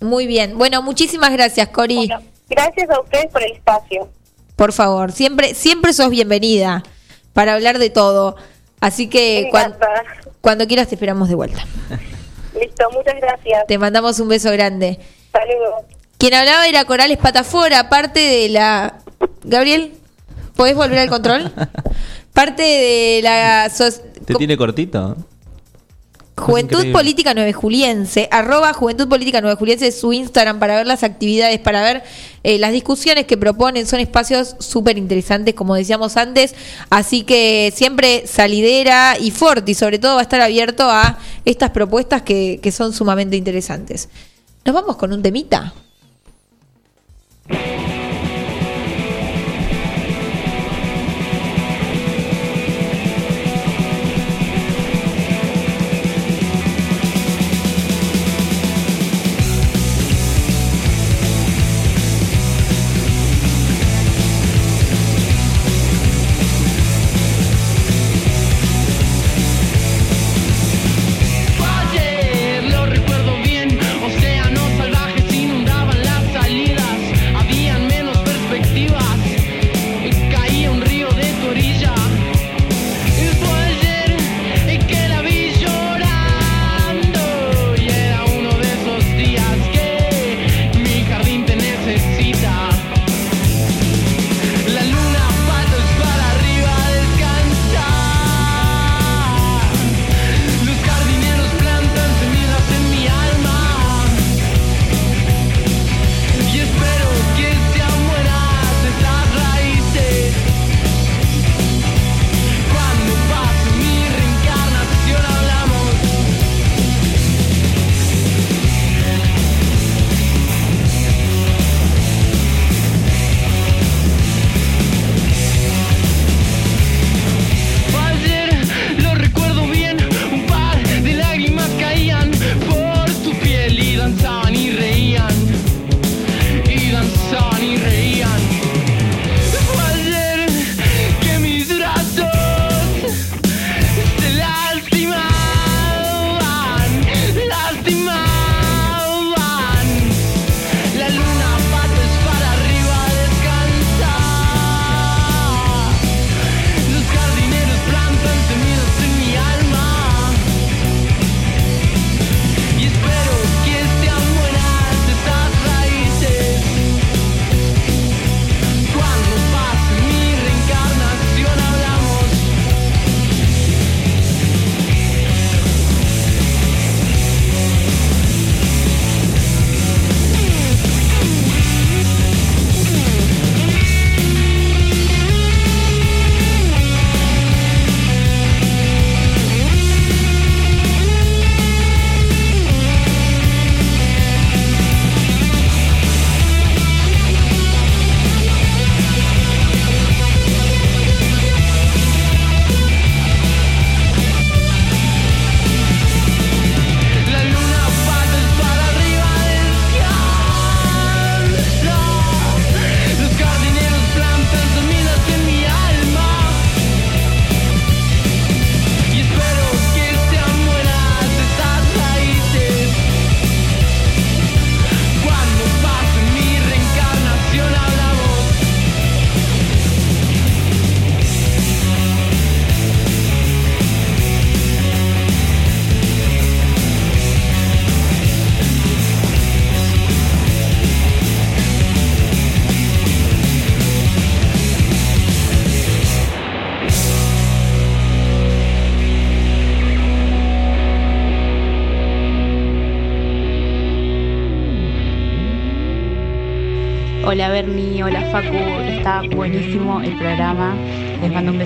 [0.00, 0.58] Muy bien.
[0.58, 2.10] Bueno, muchísimas gracias, Cori.
[2.48, 4.08] Gracias a ustedes por el espacio.
[4.56, 6.82] Por favor, siempre, siempre sos bienvenida
[7.32, 8.36] para hablar de todo.
[8.80, 9.88] Así que Me cuan- encanta.
[10.40, 11.64] cuando quieras te esperamos de vuelta.
[12.60, 13.66] Listo, muchas gracias.
[13.66, 14.98] Te mandamos un beso grande.
[15.32, 15.84] Saludos.
[16.18, 18.98] Quien hablaba era Corales Patafora, parte de la...
[19.44, 19.94] Gabriel,
[20.56, 21.52] ¿podés volver al control?
[22.32, 24.02] Parte de la so-
[24.32, 25.16] ¿Te tiene cortito?
[26.36, 26.98] Juventud increíble.
[26.98, 31.60] Política 9 Juliense, arroba Juventud Política 9 Juliense es su Instagram para ver las actividades,
[31.60, 32.02] para ver
[32.42, 33.86] eh, las discusiones que proponen.
[33.86, 36.54] Son espacios súper interesantes, como decíamos antes.
[36.90, 41.70] Así que siempre salidera y fuerte, y sobre todo va a estar abierto a estas
[41.70, 44.08] propuestas que, que son sumamente interesantes.
[44.64, 45.74] Nos vamos con un temita.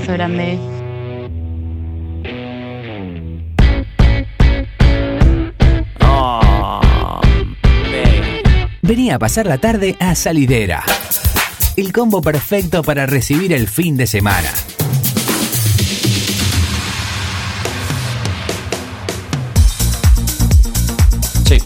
[0.07, 0.59] Grande.
[8.83, 10.85] Vení a pasar la tarde a Salidera.
[11.77, 14.49] El combo perfecto para recibir el fin de semana.
[21.45, 21.59] Sí.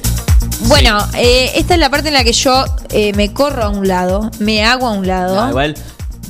[0.60, 3.86] Bueno, eh, esta es la parte en la que yo eh, me corro a un
[3.86, 5.44] lado, me hago a un lado.
[5.44, 5.74] No, igual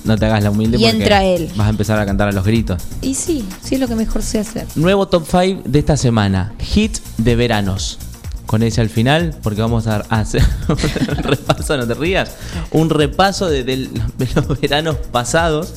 [0.04, 1.50] no te hagas la humilde Y porque entra él.
[1.56, 2.82] vas a empezar a cantar a los gritos.
[3.02, 4.66] Y sí, sí es lo que mejor sé hacer.
[4.74, 6.52] Nuevo top 5 de esta semana.
[6.58, 7.98] Hit de veranos.
[8.46, 12.32] Con ese al final, porque vamos a hacer un repaso, no te rías.
[12.72, 13.88] Un repaso de,
[14.34, 15.74] los veranos pasados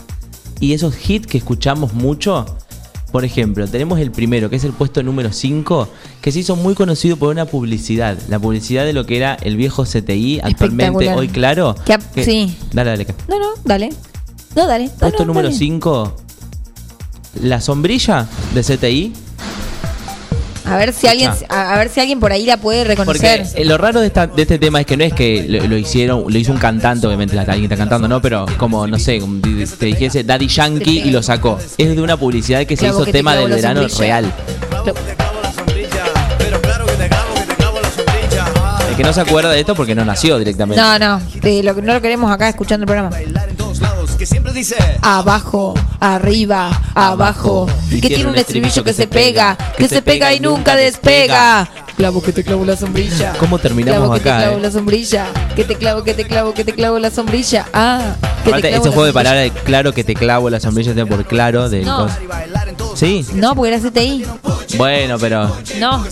[0.60, 2.46] y esos hits que escuchamos mucho.
[3.12, 5.88] Por ejemplo, tenemos el primero, que es el puesto número 5,
[6.20, 8.18] que se hizo muy conocido por una publicidad.
[8.28, 11.76] La publicidad de lo que era el viejo CTI, actualmente hoy claro.
[12.16, 12.58] Que sí.
[12.72, 13.06] Dale, dale.
[13.28, 13.92] No, no, dale.
[14.56, 14.86] No, dale.
[14.86, 15.58] No, Puesto no, número dale.
[15.58, 16.16] 5,
[17.42, 19.14] la sombrilla de CTI.
[20.66, 23.44] A ver si alguien, a, a ver si alguien por ahí la puede reconocer.
[23.44, 25.68] Porque eh, lo raro de, esta- de este tema es que no es que lo,
[25.68, 28.22] lo hicieron, lo hizo un cantante, obviamente la- alguien está cantando, ¿no?
[28.22, 31.60] Pero como, no sé, como di- te dijese Daddy Yankee y lo sacó.
[31.78, 33.90] Es de una publicidad que se Clavo hizo que te tema clavo del la verano
[33.90, 34.22] sombrilla.
[34.22, 34.34] real.
[38.90, 40.80] El que no se acuerda de esto porque no nació directamente.
[40.82, 43.10] No, no, eh, lo, no lo queremos acá escuchando el programa.
[44.24, 47.68] Que siempre dice Abajo, arriba, abajo.
[47.92, 51.68] Y que tiene un estribillo que se pega, que se pega y nunca despega.
[51.98, 53.34] Clavo que te clavo la sombrilla.
[53.38, 54.40] ¿Cómo terminamos Clavo que te acá?
[54.44, 54.62] clavo eh?
[54.62, 55.26] la sombrilla.
[55.58, 57.66] Que te clavo, que te clavo, que te clavo la sombrilla.
[57.74, 58.16] Ah,
[58.46, 61.06] que te clavo ese la juego de palabras, claro que te clavo la sombrilla está
[61.06, 61.68] por claro.
[61.70, 62.08] De No.
[62.96, 64.26] Sí, No, porque era CTI.
[64.78, 66.06] bueno, pero No.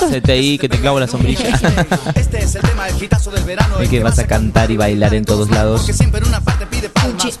[0.00, 1.44] CTI que te clavo la sombrilla.
[2.14, 2.96] Este es el tema del
[3.34, 3.80] hitazo del verano.
[3.80, 5.86] Es que vas a cantar y bailar en todos lados.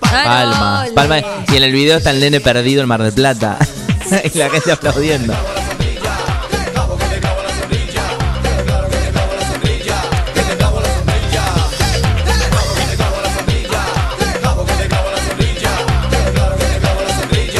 [0.00, 1.18] Palma, palma.
[1.52, 3.58] Y en el video está el nene perdido en Mar del Plata.
[4.34, 5.34] y la gente aplaudiendo.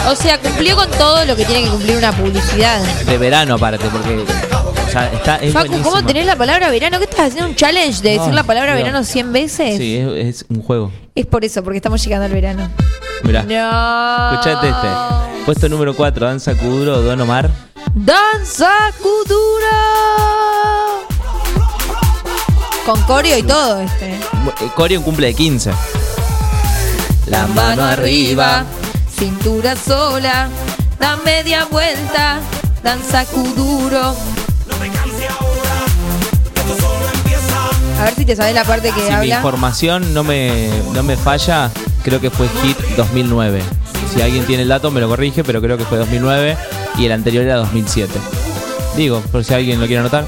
[0.07, 2.81] O sea, cumplió con todo lo que tiene que cumplir una publicidad.
[3.05, 4.25] De verano aparte, porque
[4.95, 5.83] sea, está, es Facu.
[5.83, 6.99] ¿cómo tenés la palabra verano?
[6.99, 7.49] ¿Qué estás haciendo?
[7.51, 9.77] ¿Un challenge de decir la palabra verano 100 veces?
[9.79, 10.93] Sí, es, es un juego.
[11.15, 12.69] Es por eso, porque estamos llegando al verano.
[13.23, 13.43] Mirá.
[13.43, 14.33] No.
[14.41, 14.89] Escuchate este.
[15.45, 17.51] Puesto número 4, Danza Kuduro, Don Omar.
[17.95, 18.71] Danza
[19.01, 19.69] Kuduro.
[22.87, 24.15] Con coreo y todo este.
[24.15, 25.71] Eh, Coreo un cumple de 15.
[27.27, 28.65] La mano arriba,
[29.17, 30.49] cintura sola,
[30.99, 32.41] da media vuelta,
[32.83, 34.15] danza Kuduro.
[38.01, 39.37] A ver si te sabes la parte que Si mi habla.
[39.37, 41.71] información no me, no me falla,
[42.03, 43.63] creo que fue Hit 2009.
[44.15, 46.57] Si alguien tiene el dato me lo corrige, pero creo que fue 2009
[46.99, 48.13] y el anterior era 2007.
[48.97, 50.25] Digo, por si alguien lo quiere anotar.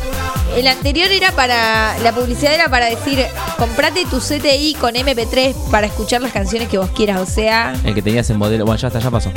[0.57, 1.99] El anterior era para.
[2.03, 3.25] La publicidad era para decir:
[3.59, 7.21] comprate tu CTI con MP3 para escuchar las canciones que vos quieras.
[7.21, 8.65] O sea, El que tenías en modelo.
[8.65, 9.31] Bueno, ya está, ya pasó.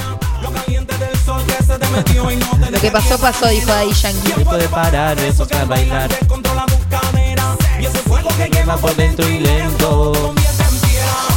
[2.72, 4.44] Lo que pasó, pasó, dijo Daddy Yankee.
[4.44, 6.10] Puede parar, eso a bailar.
[8.52, 10.34] Quema por dentro y lento.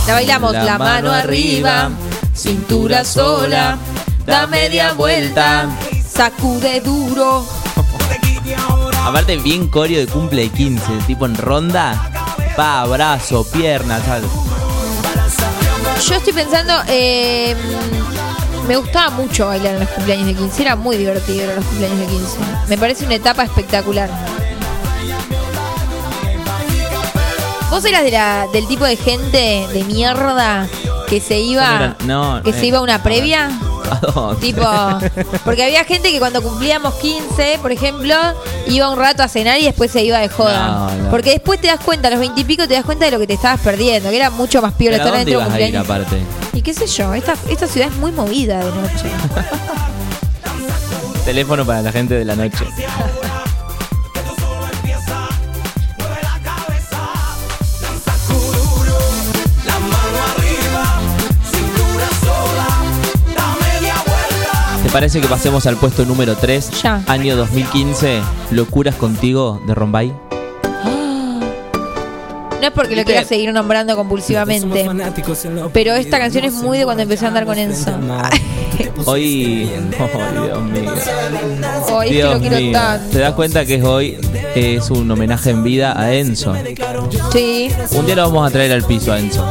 [0.06, 1.90] La bailamos, la, mano arriba,
[2.34, 3.78] cintura sola,
[4.26, 5.68] da media vuelta,
[6.08, 7.46] sacude duro.
[9.04, 12.10] Aparte, bien coreo de cumple de 15, tipo en ronda.
[12.56, 14.22] Pa, brazo, pierna, tal.
[16.06, 17.56] Yo estoy pensando, eh,
[18.66, 21.98] me gustaba mucho bailar en los cumpleaños de 15, era muy divertido a los cumpleaños
[21.98, 22.38] de 15.
[22.68, 24.08] Me parece una etapa espectacular.
[27.70, 30.68] ¿Vos eras de la, del tipo de gente de mierda
[31.08, 33.50] que se iba, No, que eh, se iba a una previa?
[33.90, 34.40] ¿A dónde?
[34.40, 34.64] Tipo,
[35.44, 38.14] porque había gente que cuando cumplíamos 15, por ejemplo,
[38.68, 40.66] iba un rato a cenar y después se iba de joda.
[40.66, 41.10] No, no.
[41.10, 43.18] Porque después te das cuenta, a los 20 y pico te das cuenta de lo
[43.18, 45.52] que te estabas perdiendo, que era mucho más piola ¿Pero a estar dentro de un
[45.52, 46.08] ibas a ir cumpleaños.
[46.10, 46.22] aparte?
[46.52, 49.04] Y qué sé yo, esta, esta ciudad es muy movida de noche.
[51.24, 52.64] Teléfono para la gente de la noche.
[64.92, 66.82] parece que pasemos al puesto número 3?
[66.82, 67.02] Ya.
[67.06, 68.20] Año 2015,
[68.50, 70.12] Locuras contigo de Rombay.
[72.62, 74.88] No es porque lo quiera seguir nombrando compulsivamente,
[75.72, 77.90] pero esta canción es muy de cuando empecé a andar con Enzo.
[79.06, 79.68] Hoy.
[79.98, 80.92] Oh, Dios mío.
[81.92, 82.72] Hoy es que lo quiero mío.
[82.72, 83.10] tanto.
[83.10, 84.16] ¿Te das cuenta que es hoy
[84.54, 86.54] es un homenaje en vida a Enzo?
[87.32, 87.68] Sí.
[87.92, 89.44] Un día lo vamos a traer al piso a Enzo.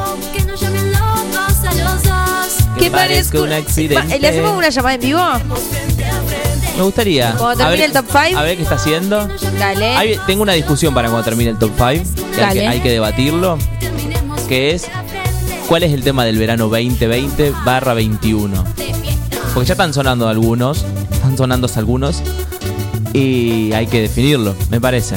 [2.82, 4.20] Que parezca un accidente.
[4.20, 5.22] ¿Le hacemos una llamada en vivo?
[6.78, 7.34] Me gustaría.
[7.38, 8.40] Cuando termine ver- el top 5.
[8.40, 9.28] A ver qué está haciendo.
[9.60, 9.96] Dale.
[9.98, 11.86] Hay- tengo una discusión para cuando termine el top 5.
[12.36, 12.60] Que hay, Dale.
[12.62, 13.58] que, hay que debatirlo.
[14.48, 14.88] Que es.
[15.68, 18.64] ¿Cuál es el tema del verano 2020 barra 21?
[19.54, 20.86] Porque ya están sonando algunos.
[21.12, 22.22] Están sonando algunos.
[23.14, 25.16] Y hay que definirlo, me parece.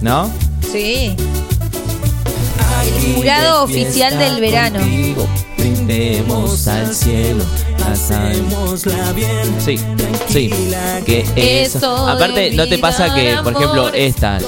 [0.00, 0.30] ¿No?
[0.72, 1.14] Sí.
[2.86, 4.78] El jurado oficial del verano.
[5.66, 7.44] Brindemos al cielo.
[7.76, 9.56] Pasaremosla bien.
[9.58, 9.80] Sí,
[10.28, 10.48] sí.
[11.04, 11.24] Que
[11.64, 12.06] eso.
[12.06, 14.38] Aparte, ¿no te pasa que, por ejemplo, esta,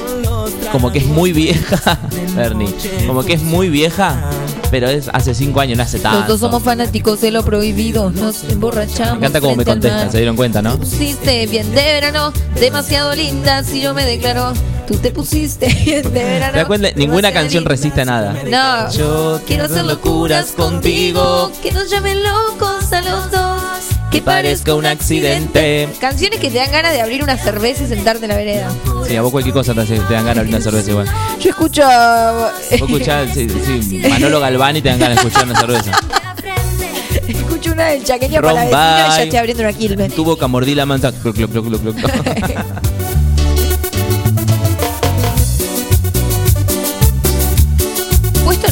[0.70, 1.98] como que es muy vieja,
[2.36, 2.72] Bernie,
[3.08, 4.30] como que es muy vieja,
[4.70, 6.38] pero es hace cinco años, no hace tanto.
[6.38, 8.10] somos fanáticos de lo prohibido.
[8.10, 9.14] Nos emborrachamos.
[9.14, 10.78] Me encanta cómo me contestan, se dieron cuenta, ¿no?
[10.78, 13.64] pusiste bien de verano, demasiado linda.
[13.64, 14.52] Si yo me declaro,
[14.88, 16.52] tú te pusiste de verano.
[16.52, 16.88] ¿Te das cuenta?
[16.96, 18.34] Ninguna canción resiste a nada.
[18.46, 21.52] No, Yo quiero hacer locuras contigo.
[21.62, 23.62] Que nos llamen locos a los dos.
[24.10, 25.86] Que parezca un accidente.
[26.00, 28.70] Canciones que te dan ganas de abrir una cerveza y sentarte en la vereda.
[29.06, 31.06] Sí, a vos cualquier cosa te, hace- te dan ganas de abrir una cerveza igual.
[31.40, 31.82] Yo escucho.
[31.82, 33.48] Vos escuchás, sí,
[33.82, 35.90] sí, Manolo Galván y te dan ganas de escuchar una cerveza.
[37.28, 40.08] escucho una del chaqueño para la Ron vecina y ya estoy abriendo una quilme.
[40.08, 41.12] Tu boca mordí la manta.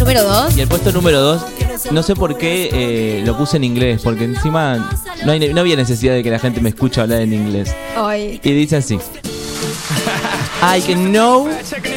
[0.07, 0.57] número 2.
[0.57, 1.43] Y el puesto número 2,
[1.91, 4.89] no sé por qué eh, lo puse en inglés, porque encima
[5.25, 7.75] no, hay, no había necesidad de que la gente me escuche hablar en inglés.
[7.97, 8.41] Ay.
[8.43, 8.99] Y dice así.
[10.63, 11.49] I can know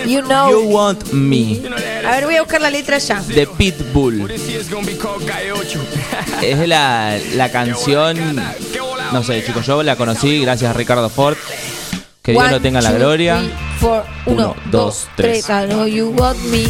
[0.06, 0.49] You know.
[0.49, 1.61] you want me.
[2.06, 3.22] A ver, voy a buscar la letra ya.
[3.22, 4.30] De Pitbull.
[6.41, 8.18] Es la, la canción.
[9.14, 11.38] No sé, chicos, yo la conocí gracias a Ricardo Ford.
[12.23, 13.38] Que Dios lo tenga en la gloria.
[13.38, 14.03] three, four.
[14.26, 15.45] Uno, Uno, dos, dos, tres.
[15.45, 15.64] tres.
[15.64, 16.65] I know you want me.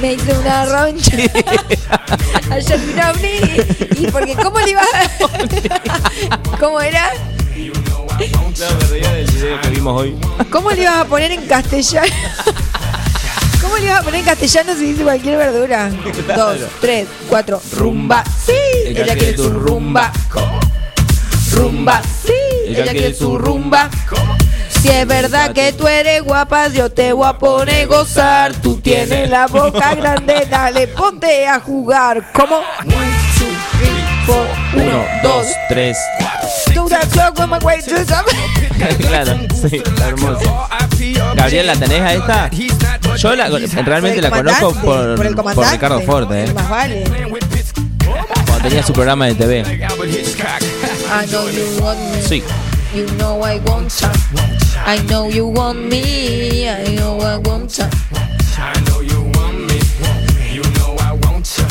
[0.00, 1.16] Me hice una roncha.
[2.50, 2.80] Ayer
[3.20, 4.00] mí.
[4.00, 6.38] Y porque, ¿cómo le iba a.?
[6.58, 7.10] ¿Cómo era?
[8.30, 10.16] No, me reía del video que vimos hoy.
[10.50, 12.12] ¿Cómo le ibas a poner en castellano?
[13.60, 15.90] ¿Cómo le ibas a poner en castellano si dice cualquier verdura?
[16.34, 17.60] Dos, tres, cuatro.
[17.76, 18.24] Rumba.
[18.24, 18.52] Sí.
[18.86, 20.12] Ella quiere su rumba.
[21.52, 22.02] Rumba.
[22.24, 22.32] Sí.
[22.66, 23.90] Ella quiere su rumba.
[24.80, 28.54] Si es verdad que tú eres guapa, yo te voy a poner a gozar.
[28.54, 32.32] Tú tienes la boca grande, dale, ponte a jugar.
[32.32, 32.60] ¿Cómo?
[34.74, 35.96] Uno, dos, tres.
[36.74, 38.24] Do that talk with my way to some-
[38.98, 39.36] claro,
[39.68, 40.68] sí, está hermoso.
[41.34, 42.50] Gabriel, ¿la tenés a esta?
[43.16, 43.48] Yo la-
[43.84, 45.72] realmente la conozco por, por el por comandante.
[45.72, 47.04] Ricardo Ford, eh, Más vale.
[48.46, 49.64] cuando tenía su programa de TV.
[52.92, 53.06] I
[55.06, 56.02] know you want me.
[56.02, 56.64] Sí.
[56.86, 57.88] You know I want ya.
[58.58, 59.78] I know you want me.
[59.78, 59.80] I
[60.74, 61.64] know I want ya.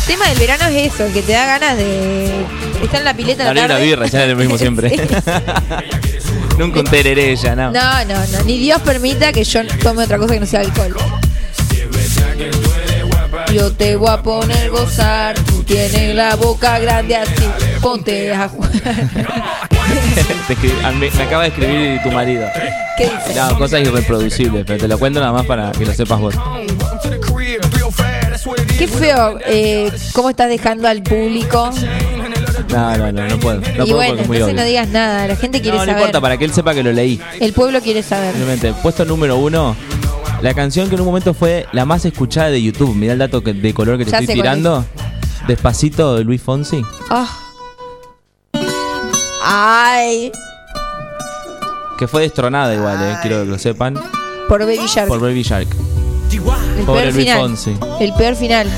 [0.00, 2.44] El tema del verano es eso, que te da ganas de
[2.82, 3.86] estar en la pileta a la Abrir una tarde.
[3.86, 4.90] birra, ya es lo mismo siempre.
[6.58, 7.70] Nunca un tereré ya, ¿no?
[7.72, 8.42] No, no, no.
[8.44, 10.94] Ni Dios permita que yo tome otra cosa que no sea alcohol.
[13.52, 15.34] Yo te voy a poner gozar.
[15.66, 17.32] Tú tienes la boca grande así.
[17.80, 18.70] Ponte a jugar.
[20.98, 22.46] Me acaba de escribir tu marido.
[22.98, 23.34] ¿Qué dice?
[23.40, 26.34] No, cosas irreproducibles, pero te lo cuento nada más para que lo sepas vos.
[28.78, 31.70] Qué feo eh, cómo estás dejando al público.
[32.70, 33.60] No, no, no, no puedo.
[33.60, 34.54] No y puedo bueno, entonces obvio.
[34.54, 35.26] no digas nada.
[35.28, 36.00] La gente quiere No, no saber.
[36.02, 37.18] importa, para que él sepa que lo leí.
[37.40, 38.32] El pueblo quiere saber.
[38.34, 39.74] Simplemente, puesto número uno,
[40.42, 42.94] la canción que en un momento fue la más escuchada de YouTube.
[42.94, 44.84] Mirá el dato que- de color que te Ya estoy tirando.
[45.46, 46.82] Despacito de Luis Fonsi.
[47.10, 47.28] Ah.
[49.46, 50.32] Ay,
[51.98, 53.94] Que fue destronada igual, eh, quiero que lo sepan.
[54.48, 55.08] por Baby Shark.
[55.08, 55.68] Por Baby Shark.
[56.32, 57.38] el Pobre peor Luis final.
[57.40, 57.76] Fonsi.
[58.00, 58.68] El peor final.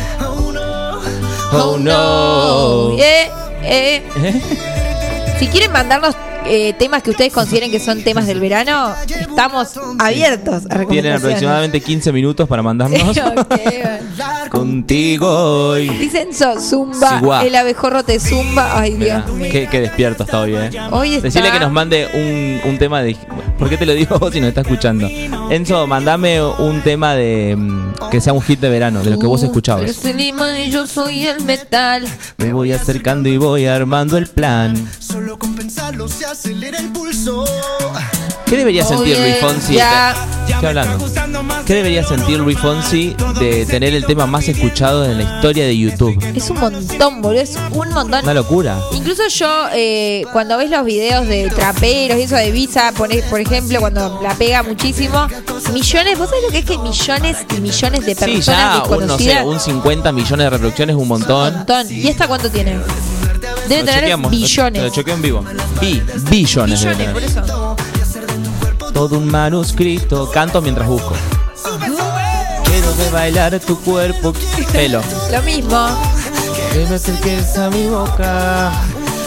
[1.52, 2.92] Oh no.
[2.98, 3.30] Eh,
[3.62, 4.02] eh.
[5.38, 6.14] Si quieren mandarnos
[6.48, 11.80] eh, temas que ustedes consideren que son temas del verano, estamos abiertos a Tienen aproximadamente
[11.80, 13.00] 15 minutos para mandarnos.
[14.50, 15.28] Contigo
[15.70, 15.88] hoy.
[15.88, 17.44] Dicen so, Zumba, Sigua.
[17.44, 18.78] el abejorro te zumba.
[18.80, 19.48] Ay, Mirá, Dios mío.
[19.50, 20.70] qué, qué despierto está hoy, eh.
[20.90, 23.16] Hoy está- Decirle que nos mande un, un tema de.
[23.58, 25.08] ¿Por qué te lo digo vos si nos está escuchando?
[25.50, 27.54] Enzo, mandame un tema de.
[27.56, 29.82] mm, que sea un hit de verano, de lo que vos escuchabas.
[29.84, 32.06] Eres el imán y yo soy el metal.
[32.36, 34.76] Me voy acercando y voy armando el plan.
[34.98, 37.44] Solo con pensarlo se acelera el pulso.
[38.46, 39.76] ¿Qué debería sentir Luis Fonsi?
[40.48, 41.04] Estoy hablando.
[41.66, 45.76] ¿Qué debería sentir Luis Fonsi de tener el tema más escuchado en la historia de
[45.76, 46.16] YouTube?
[46.34, 47.40] Es un montón, boludo.
[47.40, 48.22] Es un montón.
[48.22, 48.78] Una locura.
[48.92, 53.40] Incluso yo, eh, cuando ves los videos de traperos y eso de Visa, pone- por
[53.40, 55.26] ejemplo, cuando la pega muchísimo,
[55.72, 59.06] millones, ¿vos sabés lo que es que millones y millones de Sí, personas ya un,
[59.08, 61.52] no sé, un 50 millones de reproducciones es un montón.
[61.56, 61.86] montón.
[61.92, 62.78] ¿Y esta cuánto tiene?
[63.68, 64.82] Debe Lo tener billones.
[64.82, 65.44] Lo, chequeo en vivo.
[65.80, 66.00] Bi-
[66.30, 66.80] billones.
[66.84, 67.76] Billones, por eso.
[68.96, 70.30] Todo un manuscrito.
[70.30, 71.12] Canto mientras busco.
[72.64, 74.32] Quiero ver bailar tu cuerpo.
[74.72, 75.02] Pelo.
[75.30, 75.86] Lo mismo.
[76.72, 78.72] Que me acerques a mi boca.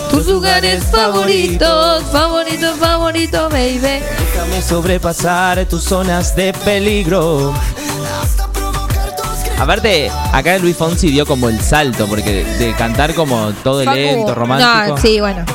[0.09, 3.77] Tus lugares favoritos, favoritos, favoritos, baby.
[3.79, 7.53] Déjame sobrepasar tus zonas de peligro.
[9.59, 13.95] Aparte, acá Luis Fonsi dio como el salto, porque de, de cantar como todo Facu,
[13.95, 14.95] lento, romántico.
[14.95, 15.45] No, sí, bueno.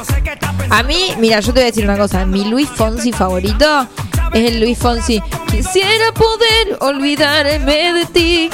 [0.75, 2.27] A mí, mira, yo te voy a decir una cosa.
[2.27, 3.87] Mi Luis Fonsi favorito
[4.33, 5.23] es el Luis Fonsi.
[5.49, 8.51] Quisiera poder olvidarme de ti.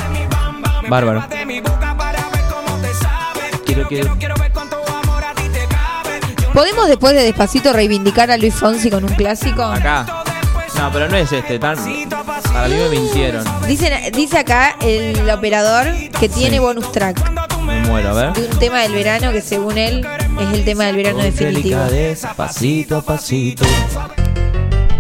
[0.87, 1.25] Bárbaro.
[3.65, 4.15] Quiero, quiero.
[6.53, 9.63] ¿Podemos después de Despacito reivindicar a Luis Fonsi con un clásico?
[9.63, 10.05] Acá.
[10.77, 11.59] No, pero no es este.
[11.59, 11.79] Tan...
[12.53, 13.47] Para mí me mintieron.
[13.67, 15.87] Dice, dice acá el operador
[16.21, 17.19] que tiene bonus track
[17.63, 18.33] Me muero, a ver.
[18.35, 20.07] de un tema del verano que según él
[20.39, 21.81] es el tema del verano Con definitivo.
[22.37, 23.65] pasito a pasito.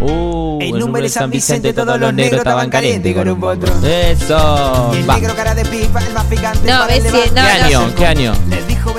[0.02, 3.70] Uh, En el número de San Vicente todos los negros estaban calientes con un potro.
[3.86, 4.90] Eso.
[4.94, 5.18] Y el Va.
[5.18, 6.66] negro cara de pipa, el más picante.
[6.70, 7.94] No, ves si- elevar- no, ¿Qué año?
[7.96, 8.32] ¿Qué año?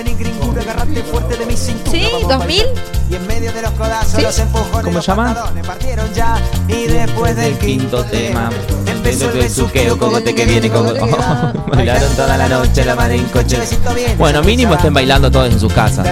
[0.03, 1.91] Le dijo vení gringura, agarrate fuerte de mi cintura.
[1.91, 2.07] ¿Sí?
[2.11, 2.37] vamos ¿2000?
[2.37, 2.63] pa' allá.
[3.09, 4.21] Y en medio de los codazos, ¿Sí?
[4.21, 5.25] los empujones, ¿Cómo los se llama?
[5.25, 6.41] pantalones partieron ya.
[6.67, 8.49] Y después del quinto tema.
[8.87, 10.99] empezó el besuqueo, cogote que viene, cogote.
[11.67, 13.59] Bailaron toda la noche, la madre en coche.
[14.17, 16.07] Bueno, mínimo estén bailando todos en sus casas.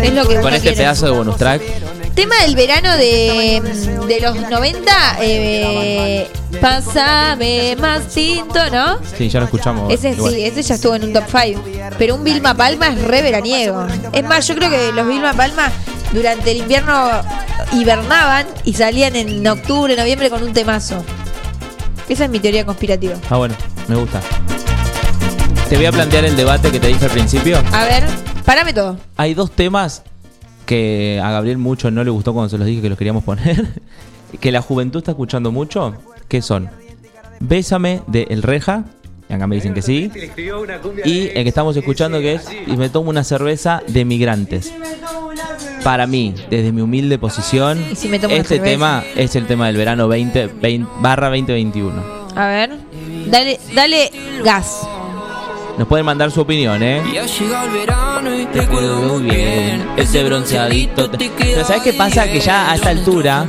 [0.00, 0.40] Es lo que.
[0.40, 1.62] Con este pedazo de bonus track.
[2.20, 3.62] Tema del verano de,
[4.06, 6.28] de los 90, eh,
[6.60, 8.98] Pásame más tinto, ¿no?
[9.16, 9.90] Sí, ya lo escuchamos.
[9.90, 10.34] Ese igual.
[10.34, 11.62] sí, ese ya estuvo en un top 5.
[11.96, 13.86] Pero un Vilma Palma es re veraniego.
[14.12, 15.72] Es más, yo creo que los Vilma Palma
[16.12, 17.22] durante el invierno
[17.72, 21.02] hibernaban y salían en octubre, noviembre con un temazo.
[22.06, 23.14] Esa es mi teoría conspirativa.
[23.30, 23.54] Ah, bueno,
[23.88, 24.20] me gusta.
[25.70, 27.62] Te voy a plantear el debate que te dije al principio.
[27.72, 28.04] A ver,
[28.44, 28.98] parame todo.
[29.16, 30.02] Hay dos temas
[30.70, 33.66] que a Gabriel mucho no le gustó cuando se los dije que los queríamos poner.
[34.40, 35.94] que la juventud está escuchando mucho.
[36.28, 36.70] Que son
[37.40, 38.84] Bésame de El Reja.
[39.28, 40.12] Y acá me dicen que sí.
[41.04, 44.72] Y el que estamos escuchando que es Y me tomo una cerveza de migrantes.
[45.82, 49.46] Para mí, desde mi humilde posición, ¿Y si me tomo una este tema es el
[49.48, 52.00] tema del verano 20, 20 barra 2021.
[52.36, 52.76] A ver,
[53.26, 54.12] dale, dale
[54.44, 54.86] gas.
[55.80, 57.02] Nos pueden mandar su opinión, ¿eh?
[57.10, 61.10] Ya llega el verano y te Recuerdo muy bien ese bronceadito.
[61.10, 62.30] Pero ¿sabes qué pasa?
[62.30, 63.48] Que ya a esta altura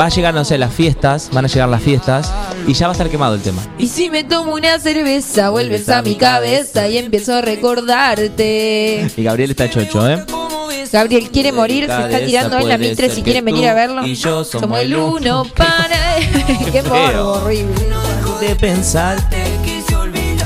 [0.00, 2.32] va a llegar, no sé, las fiestas, van a llegar las fiestas
[2.66, 3.60] y ya va a estar quemado el tema.
[3.76, 9.06] Y si me tomo una cerveza, vuelves a mi cabeza y empiezo a recordarte.
[9.14, 10.24] Y Gabriel está chocho, ¿eh?
[10.90, 14.06] Gabriel quiere morir, se está tirando en la Mitre si quieren venir a verlo.
[14.06, 16.16] y yo somos el el uno para.
[16.72, 17.74] Qué morbo horrible.
[18.40, 19.18] De pensar.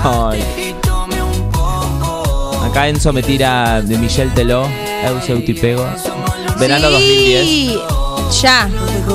[0.03, 0.72] Ay.
[2.73, 4.67] Acá Enzo me tira de Michelle Teló,
[5.05, 5.85] Eu te pego.
[6.59, 7.45] Verano 2010.
[7.45, 7.79] Sí,
[8.41, 8.67] ya,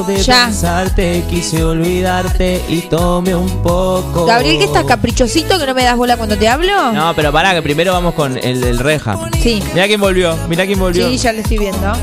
[0.06, 0.46] De ya.
[0.46, 4.28] pensarte, quise olvidarte y tome un poco.
[4.28, 6.92] Gabriel, que estás caprichosito que no me das bola cuando te hablo?
[6.92, 9.18] No, pero pará, que primero vamos con el del Reja.
[9.42, 9.60] Sí.
[9.74, 11.08] Mirá quién volvió, mirá quién volvió.
[11.10, 11.94] Sí, ya lo estoy viendo.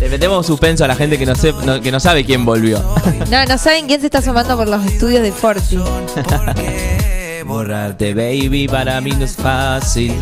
[0.00, 2.82] Le metemos suspenso a la gente que no, sé, no- que no sabe quién volvió.
[3.30, 5.78] No, no saben quién se está asomando por los estudios de Forti.
[7.46, 10.14] Borrarte, baby, para mí no es fácil.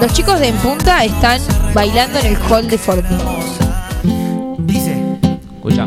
[0.00, 1.40] Los chicos de En Punta están
[1.74, 3.14] bailando en el hall de Forti.
[5.56, 5.86] Escucha.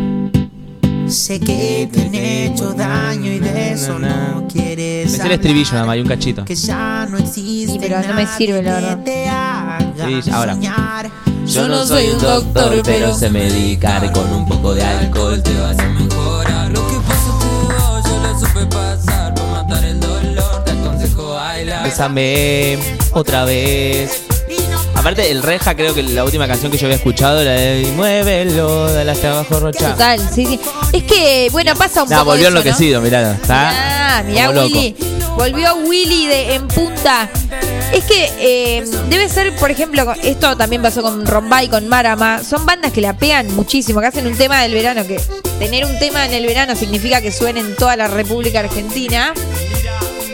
[1.07, 5.73] Sé que te han hecho daño y de eso no quieres Me sé el estribillo
[5.73, 6.45] nada más, y un cachito.
[6.45, 9.79] Que ya no existe Sí, pero no me sirve, la verdad.
[10.23, 10.57] Sí, ahora.
[11.45, 15.77] Yo no soy un doctor, pero sé medicar con un poco de alcohol te vas
[15.79, 16.71] a mejorar.
[21.95, 22.77] Bésame
[23.11, 24.23] otra vez.
[24.95, 28.89] Aparte, el Reja, creo que la última canción que yo había escuchado era de Muévelo,
[28.93, 29.91] dale hasta abajo, Rocha.
[29.91, 30.59] Total, sí, sí.
[30.93, 32.59] Es que, bueno, pasa un Nah, poco volvió eso, ¿no?
[32.61, 33.34] enloquecido, mirá.
[33.34, 33.72] Está
[34.19, 34.68] Ah, mirá como loco.
[34.73, 34.95] Willy.
[35.35, 37.30] Volvió Willy de En Punta.
[37.93, 42.41] Es que eh, debe ser, por ejemplo, esto también pasó con Rombay, con Marama.
[42.41, 45.05] Son bandas que la pegan muchísimo, que hacen un tema del verano.
[45.05, 45.19] Que
[45.59, 49.34] tener un tema en el verano significa que suene en toda la República Argentina.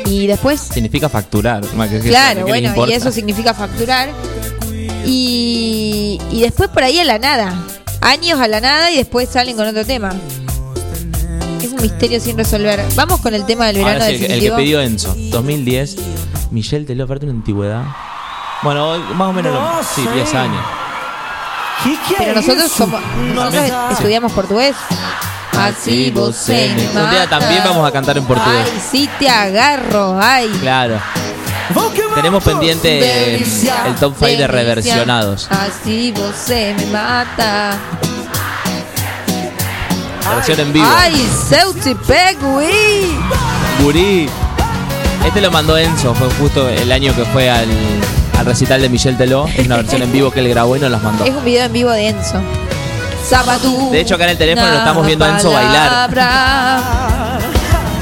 [0.08, 1.64] Y después Significa facturar.
[1.76, 4.10] más que- que- Claro, ¿qué le bueno, y eso significa facturar.
[5.06, 7.54] Y, y después por ahí a la nada.
[8.02, 10.12] años a la nada y después salen con otro tema.
[11.62, 12.84] Es un misterio sin resolver.
[12.96, 14.56] Vamos con el tema del verano el, que- el que definitivo.
[14.58, 15.16] pidió Enzo.
[15.32, 15.96] 2010.
[16.52, 17.84] Michelle Teló, aparte una antigüedad.
[18.64, 19.54] Bueno, más o menos.
[19.54, 20.64] lo- sí, 10 años.
[22.18, 23.00] Pero nosotros como
[23.34, 24.76] nosotros estudiamos portugués.
[25.58, 27.40] Así vos se me Un día mata.
[27.40, 28.68] también vamos a cantar en portugués.
[28.74, 30.48] Ay, sí te agarro, ay.
[30.62, 31.00] Claro.
[32.16, 33.46] Tenemos pendiente eh,
[33.86, 35.48] el top 5 de reversionados.
[35.52, 37.78] Así vos se me mata.
[40.36, 40.86] Versión en vivo.
[40.90, 41.28] Ay,
[42.08, 43.16] pego, uy.
[43.84, 44.30] Gurí.
[45.26, 47.68] Este lo mandó Enzo, fue justo el año que fue al,
[48.38, 49.48] al recital de Michelle Teló.
[49.48, 51.26] Es una versión en vivo que él grabó y nos las mandó.
[51.26, 52.42] Es un video en vivo de Enzo.
[53.28, 53.90] Zapatú.
[53.92, 56.10] De hecho, acá en el teléfono lo estamos viendo a Enzo bailar.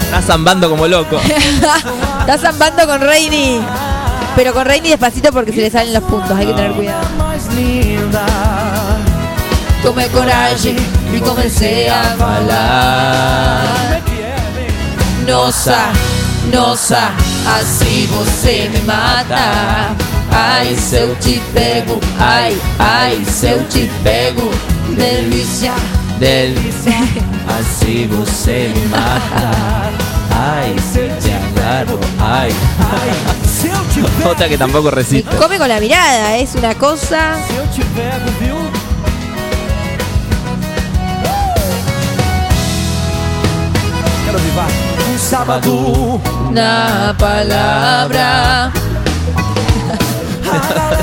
[0.03, 1.19] Está zambando como loco.
[2.19, 3.59] Está zambando con Reini.
[4.35, 7.05] Pero con Reini despacito porque se le salen los puntos, hay que tener cuidado.
[9.81, 10.75] Tomé coraje
[11.13, 14.01] y comencé a falar.
[15.25, 15.89] Nossa,
[16.53, 17.11] nossa,
[17.47, 19.95] assim você me mata.
[20.31, 24.51] Ai, se eu te pego, ai, ai, se eu te pego,
[24.95, 25.73] delícia.
[26.19, 26.55] Del.
[27.47, 29.91] Así você me mata.
[30.31, 31.99] Ay, si te agarro.
[32.19, 32.51] Ay.
[34.25, 35.35] Otra que tampoco resiste.
[35.37, 37.37] Come con la mirada, es una cosa.
[45.07, 48.71] Um sábado Na palavra.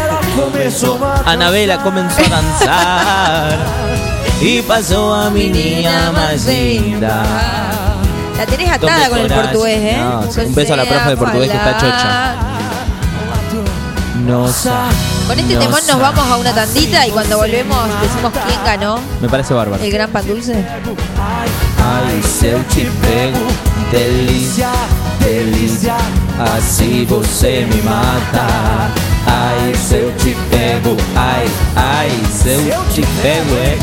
[1.26, 3.58] Anabela comenzó a danzar
[4.40, 7.22] y pasó a mi niña más linda.
[8.36, 9.96] La tenés atada con el portugués, ¿eh?
[9.98, 12.34] No, sí, un beso a la profe de portugués que está chocha.
[14.26, 14.88] No sa-
[15.26, 19.00] Con este no temón nos vamos a una tandita y cuando volvemos decimos quién ganó.
[19.20, 19.82] Me parece bárbaro.
[19.82, 20.52] El gran pan dulce.
[20.54, 22.22] Ai,
[23.92, 24.70] se delícia,
[25.20, 25.96] delícia,
[26.38, 28.46] assim você me mata.
[29.26, 31.46] Ai, se eu te pego, ai,
[31.76, 33.78] ai, se eu te pego, é.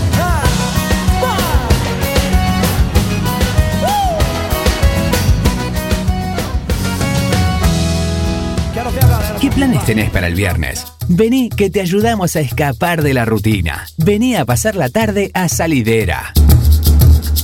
[9.40, 10.86] ¿Qué planes tenés para el viernes?
[11.08, 13.88] Vení que te ayudamos a escapar de la rutina.
[13.98, 16.34] Vení a pasar la tarde a Salidera.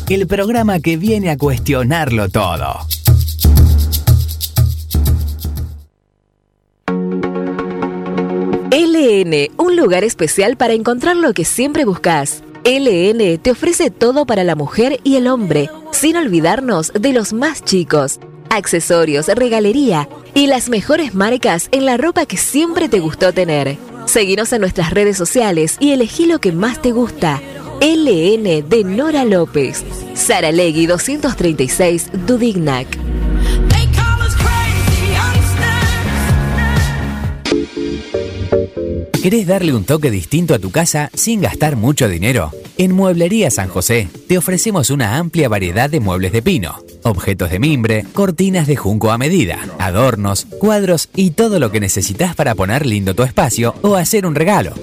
[0.08, 2.86] El programa que viene a cuestionarlo todo.
[8.70, 12.44] LN, un lugar especial para encontrar lo que siempre buscas.
[12.64, 17.64] LN te ofrece todo para la mujer y el hombre, sin olvidarnos de los más
[17.64, 18.20] chicos.
[18.52, 23.78] Accesorios, regalería y las mejores marcas en la ropa que siempre te gustó tener.
[24.06, 27.42] Seguinos en nuestras redes sociales y elegí lo que más te gusta.
[27.82, 29.84] LN de Nora López.
[30.14, 32.88] Sara Legui 236 Dudignac.
[39.26, 42.52] ¿Querés darle un toque distinto a tu casa sin gastar mucho dinero?
[42.78, 47.58] En Mueblería San José te ofrecemos una amplia variedad de muebles de pino, objetos de
[47.58, 52.86] mimbre, cortinas de junco a medida, adornos, cuadros y todo lo que necesitas para poner
[52.86, 54.76] lindo tu espacio o hacer un regalo.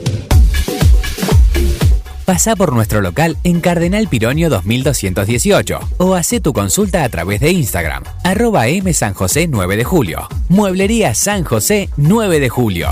[2.33, 7.51] Pasá por nuestro local en Cardenal Pironio 2218 o hacé tu consulta a través de
[7.51, 10.29] Instagram, arroba M San José 9 de julio.
[10.49, 12.89] Mueblería San José 9 de julio.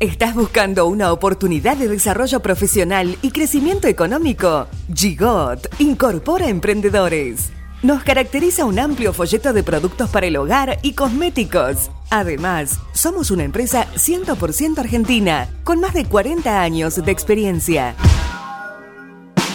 [0.00, 4.68] ¿Estás buscando una oportunidad de desarrollo profesional y crecimiento económico?
[4.90, 7.57] Gigot incorpora emprendedores.
[7.82, 11.92] Nos caracteriza un amplio folleto de productos para el hogar y cosméticos.
[12.10, 17.94] Además, somos una empresa 100% argentina, con más de 40 años de experiencia.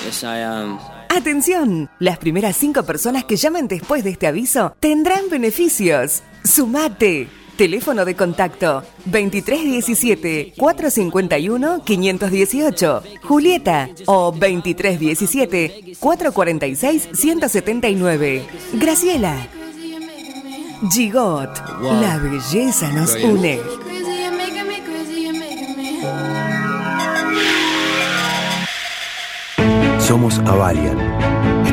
[0.05, 0.79] Yes, I am.
[1.09, 6.23] Atención, las primeras cinco personas que llamen después de este aviso tendrán beneficios.
[6.45, 7.42] Sumate.
[7.57, 13.03] Teléfono de contacto 2317 451 518.
[13.21, 18.43] Julieta o 2317 446 179.
[18.73, 19.35] Graciela.
[20.91, 21.49] Gigot.
[22.01, 23.59] La belleza nos une.
[29.99, 31.02] Somos Avalian.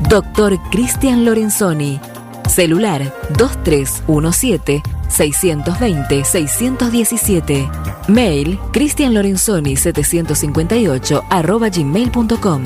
[0.00, 1.98] Doctor Cristian Lorenzoni.
[2.48, 7.68] Celular 2317 620 617.
[8.08, 12.62] Mail cristianlorenzoni 758 arroba gmail.com.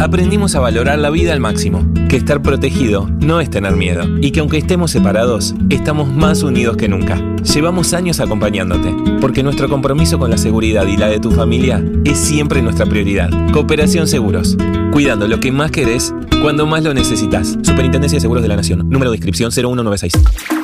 [0.00, 1.84] Aprendimos a valorar la vida al máximo,
[2.14, 6.76] que estar protegido no es tener miedo, y que aunque estemos separados, estamos más unidos
[6.76, 7.20] que nunca.
[7.42, 12.16] Llevamos años acompañándote, porque nuestro compromiso con la seguridad y la de tu familia es
[12.16, 13.30] siempre nuestra prioridad.
[13.50, 14.56] Cooperación Seguros,
[14.92, 17.58] cuidando lo que más querés cuando más lo necesitas.
[17.62, 20.63] Superintendencia de Seguros de la Nación, número de inscripción 01966.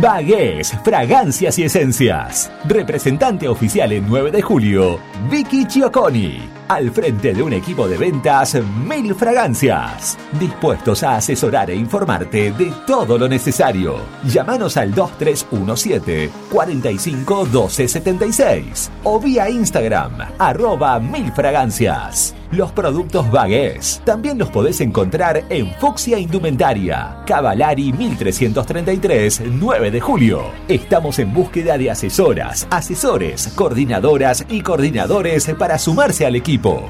[0.00, 2.52] Bagués, fragancias y esencias.
[2.66, 6.38] Representante oficial en 9 de julio, Vicky Chioconi.
[6.68, 8.56] Al frente de un equipo de ventas
[8.86, 10.16] Mil Fragancias.
[10.38, 13.96] Dispuestos a asesorar e informarte de todo lo necesario.
[14.24, 22.37] Llámanos al 2317 45 12 76 o vía Instagram arroba Mil Fragancias.
[22.50, 30.44] Los productos Bagués también los podés encontrar en Fuxia Indumentaria, Cavalari 1333, 9 de julio.
[30.66, 36.88] Estamos en búsqueda de asesoras, asesores, coordinadoras y coordinadores para sumarse al equipo.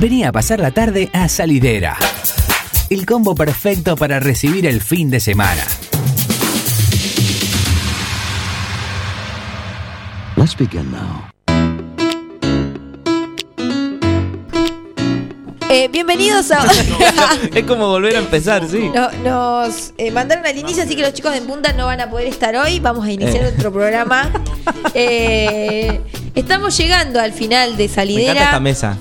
[0.00, 1.96] Vení a pasar la tarde a Salidera.
[2.88, 5.64] El combo perfecto para recibir el fin de semana.
[10.36, 11.24] Let's begin now.
[15.70, 16.64] Eh, bienvenidos a.
[17.54, 18.90] es como volver a empezar, sí.
[18.94, 22.08] No- nos eh, mandaron al inicio, así que los chicos de Punta no van a
[22.08, 22.78] poder estar hoy.
[22.78, 23.52] Vamos a iniciar Eh.
[23.56, 24.30] otro programa.
[24.94, 26.00] Eh,
[26.34, 28.60] estamos llegando al final de Me encanta esta Salidera.
[28.60, 28.98] mesa.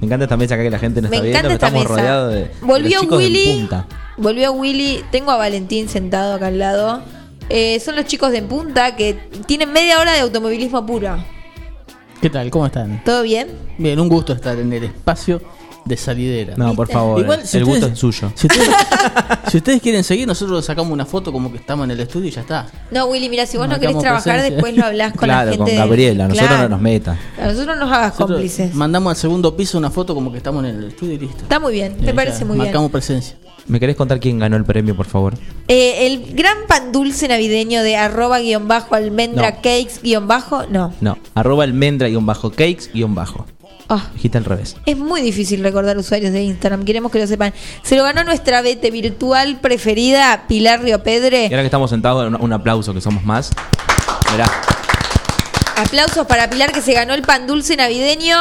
[0.00, 1.38] Me encanta esta mesa acá que la gente nos Me está viendo.
[1.38, 2.00] encanta que esta estamos mesa.
[2.00, 3.52] rodeados de, de Volvió los chicos de Willy.
[3.60, 3.86] punta.
[4.16, 5.04] Volvió Willy.
[5.10, 7.02] Tengo a Valentín sentado acá al lado.
[7.48, 9.14] Eh, son los chicos de En Punta que
[9.46, 11.22] tienen media hora de automovilismo puro.
[12.20, 12.50] ¿Qué tal?
[12.50, 13.02] ¿Cómo están?
[13.04, 13.48] ¿Todo bien?
[13.78, 15.40] Bien, un gusto estar en el espacio
[15.84, 16.54] de salidera.
[16.56, 18.32] No, por favor, Igual, el gusto es suyo.
[18.34, 18.68] Si ustedes,
[19.50, 22.30] si ustedes quieren seguir, nosotros sacamos una foto como que estamos en el estudio y
[22.30, 22.66] ya está.
[22.90, 24.50] No, Willy, mira, si vos no querés trabajar, presencia.
[24.54, 25.58] después lo hablas con claro, la gente.
[25.58, 26.28] con de- Gabriela.
[26.28, 26.62] Nosotros Claro.
[26.64, 27.18] no nos meta.
[27.40, 28.74] A nosotros nos hagas Nosotros cómplices.
[28.74, 31.42] Mandamos al segundo piso una foto como que estamos en el estudio y listo.
[31.42, 32.66] Está muy bien, me ahí parece muy bien.
[32.66, 33.36] Marcamos presencia.
[33.66, 35.34] ¿Me querés contar quién ganó el premio, por favor?
[35.68, 39.56] Eh, el gran pan dulce navideño de arroba guion bajo almendra No.
[39.56, 40.92] cakes guion bajo, no.
[41.00, 43.46] No, arroba almendra guion bajo cakes guion bajo.
[44.14, 44.76] Dijiste al revés.
[44.86, 47.52] Es muy difícil recordar usuarios de Instagram, queremos que lo sepan.
[47.82, 52.52] Se lo ganó nuestra vete virtual preferida, Pilar Río Y ahora que estamos sentados, un,
[52.52, 53.50] aplauso, que somos más.
[54.32, 54.46] Mirá,
[55.76, 58.36] Aplausos para Pilar que se ganó el pan dulce navideño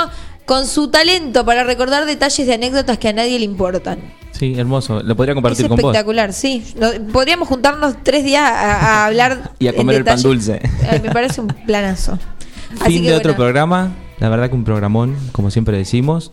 [0.45, 3.99] con su talento para recordar detalles de anécdotas que a nadie le importan.
[4.31, 5.01] sí, hermoso.
[5.03, 5.91] Lo podría Es compartir con vos.
[5.91, 6.63] espectacular, sí.
[6.75, 10.59] No- podríamos juntarnos tres días a, a hablar Y a comer el pan dulce.
[10.89, 12.17] Ay, me parece un planazo.
[12.81, 13.91] Así Fin que de otro programa.
[14.19, 16.31] La verdad que un programón, como siempre decimos.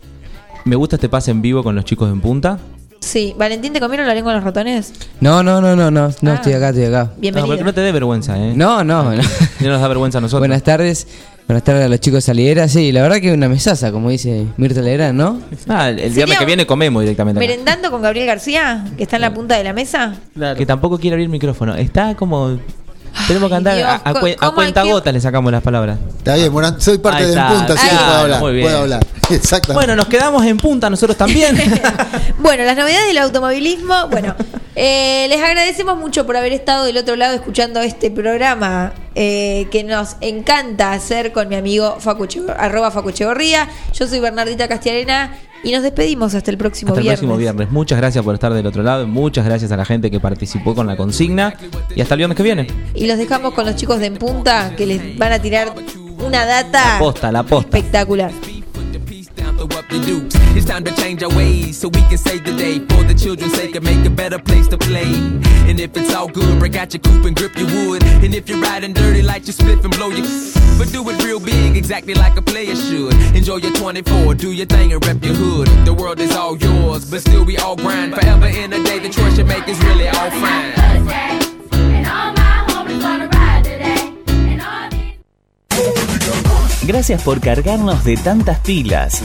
[0.65, 2.59] Me gusta este pase en vivo con los chicos en punta.
[2.99, 4.91] Sí, Valentín, ¿te comieron la lengua en los ratones?
[5.21, 6.35] No, no, no, no, no, no, Ah.
[6.35, 7.11] estoy acá, estoy acá.
[7.17, 7.45] Bienvenido.
[7.45, 8.53] No, pero que no te dé vergüenza, ¿eh?
[8.55, 9.21] No, no, no.
[9.61, 10.41] No nos da vergüenza a nosotros.
[10.41, 11.07] Buenas tardes,
[11.47, 14.81] buenas tardes a los chicos salideras, sí, la verdad que una mesaza, como dice Mirta
[14.81, 15.39] Legrand, ¿no?
[15.69, 17.39] Ah, el, el ¿Sería viernes que viene comemos directamente.
[17.39, 17.47] acá.
[17.47, 20.15] ¿Merendando con Gabriel García, que está en la punta de la mesa?
[20.57, 21.75] Que tampoco quiere abrir micrófono.
[21.75, 22.57] Está como.
[23.27, 25.97] Tenemos que andar Dios, a, a a ¿cómo cuenta gotas le sacamos las palabras.
[26.17, 28.39] Está bien, Morán, soy parte de En Punta, así que puedo hablar.
[28.39, 28.65] muy bien.
[28.65, 29.05] Puedo hablar.
[29.29, 29.73] Exactamente.
[29.73, 31.57] Bueno, nos quedamos en punta nosotros también.
[32.39, 34.07] Bueno, las novedades del automovilismo.
[34.09, 34.35] Bueno,
[34.79, 39.83] eh, les agradecemos mucho por haber estado del otro lado escuchando este programa eh, que
[39.83, 42.93] nos encanta hacer con mi amigo Facu arroba.
[43.93, 47.19] Yo soy Bernardita Castiarena y nos despedimos hasta el próximo Hasta el viernes.
[47.21, 47.71] próximo viernes.
[47.71, 49.07] Muchas gracias por estar del otro lado.
[49.07, 51.55] Muchas gracias a la gente que participó con la consigna.
[51.95, 52.67] Y hasta el viernes que viene.
[52.93, 55.73] Y los dejamos con los chicos de En Punta que les van a tirar
[56.23, 57.75] una data La posta, la posta.
[57.75, 58.31] espectacular.
[59.47, 60.35] Up the dukes.
[60.55, 63.53] It's time to change our ways so we can save the day for the children's
[63.53, 65.13] sake and make a better place to play.
[65.69, 68.03] And if it's all good, break out your coupe and grip your wood.
[68.03, 70.25] And if you're riding dirty, light your spliff and blow your.
[70.77, 73.13] But do it real big, exactly like a player should.
[73.35, 75.67] Enjoy your 24, do your thing and rep your hood.
[75.85, 78.99] The world is all yours, but still we all grind forever in a day.
[78.99, 80.77] The choice you make is really all fine.
[86.83, 89.21] Gracias por cargarnos de tantas pilas.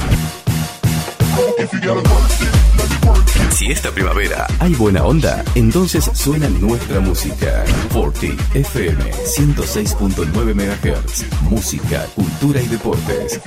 [3.51, 7.65] Si esta primavera hay buena onda, entonces suena nuestra música.
[7.91, 11.43] Forti FM 106.9 MHz.
[11.43, 13.41] Música, cultura y deportes.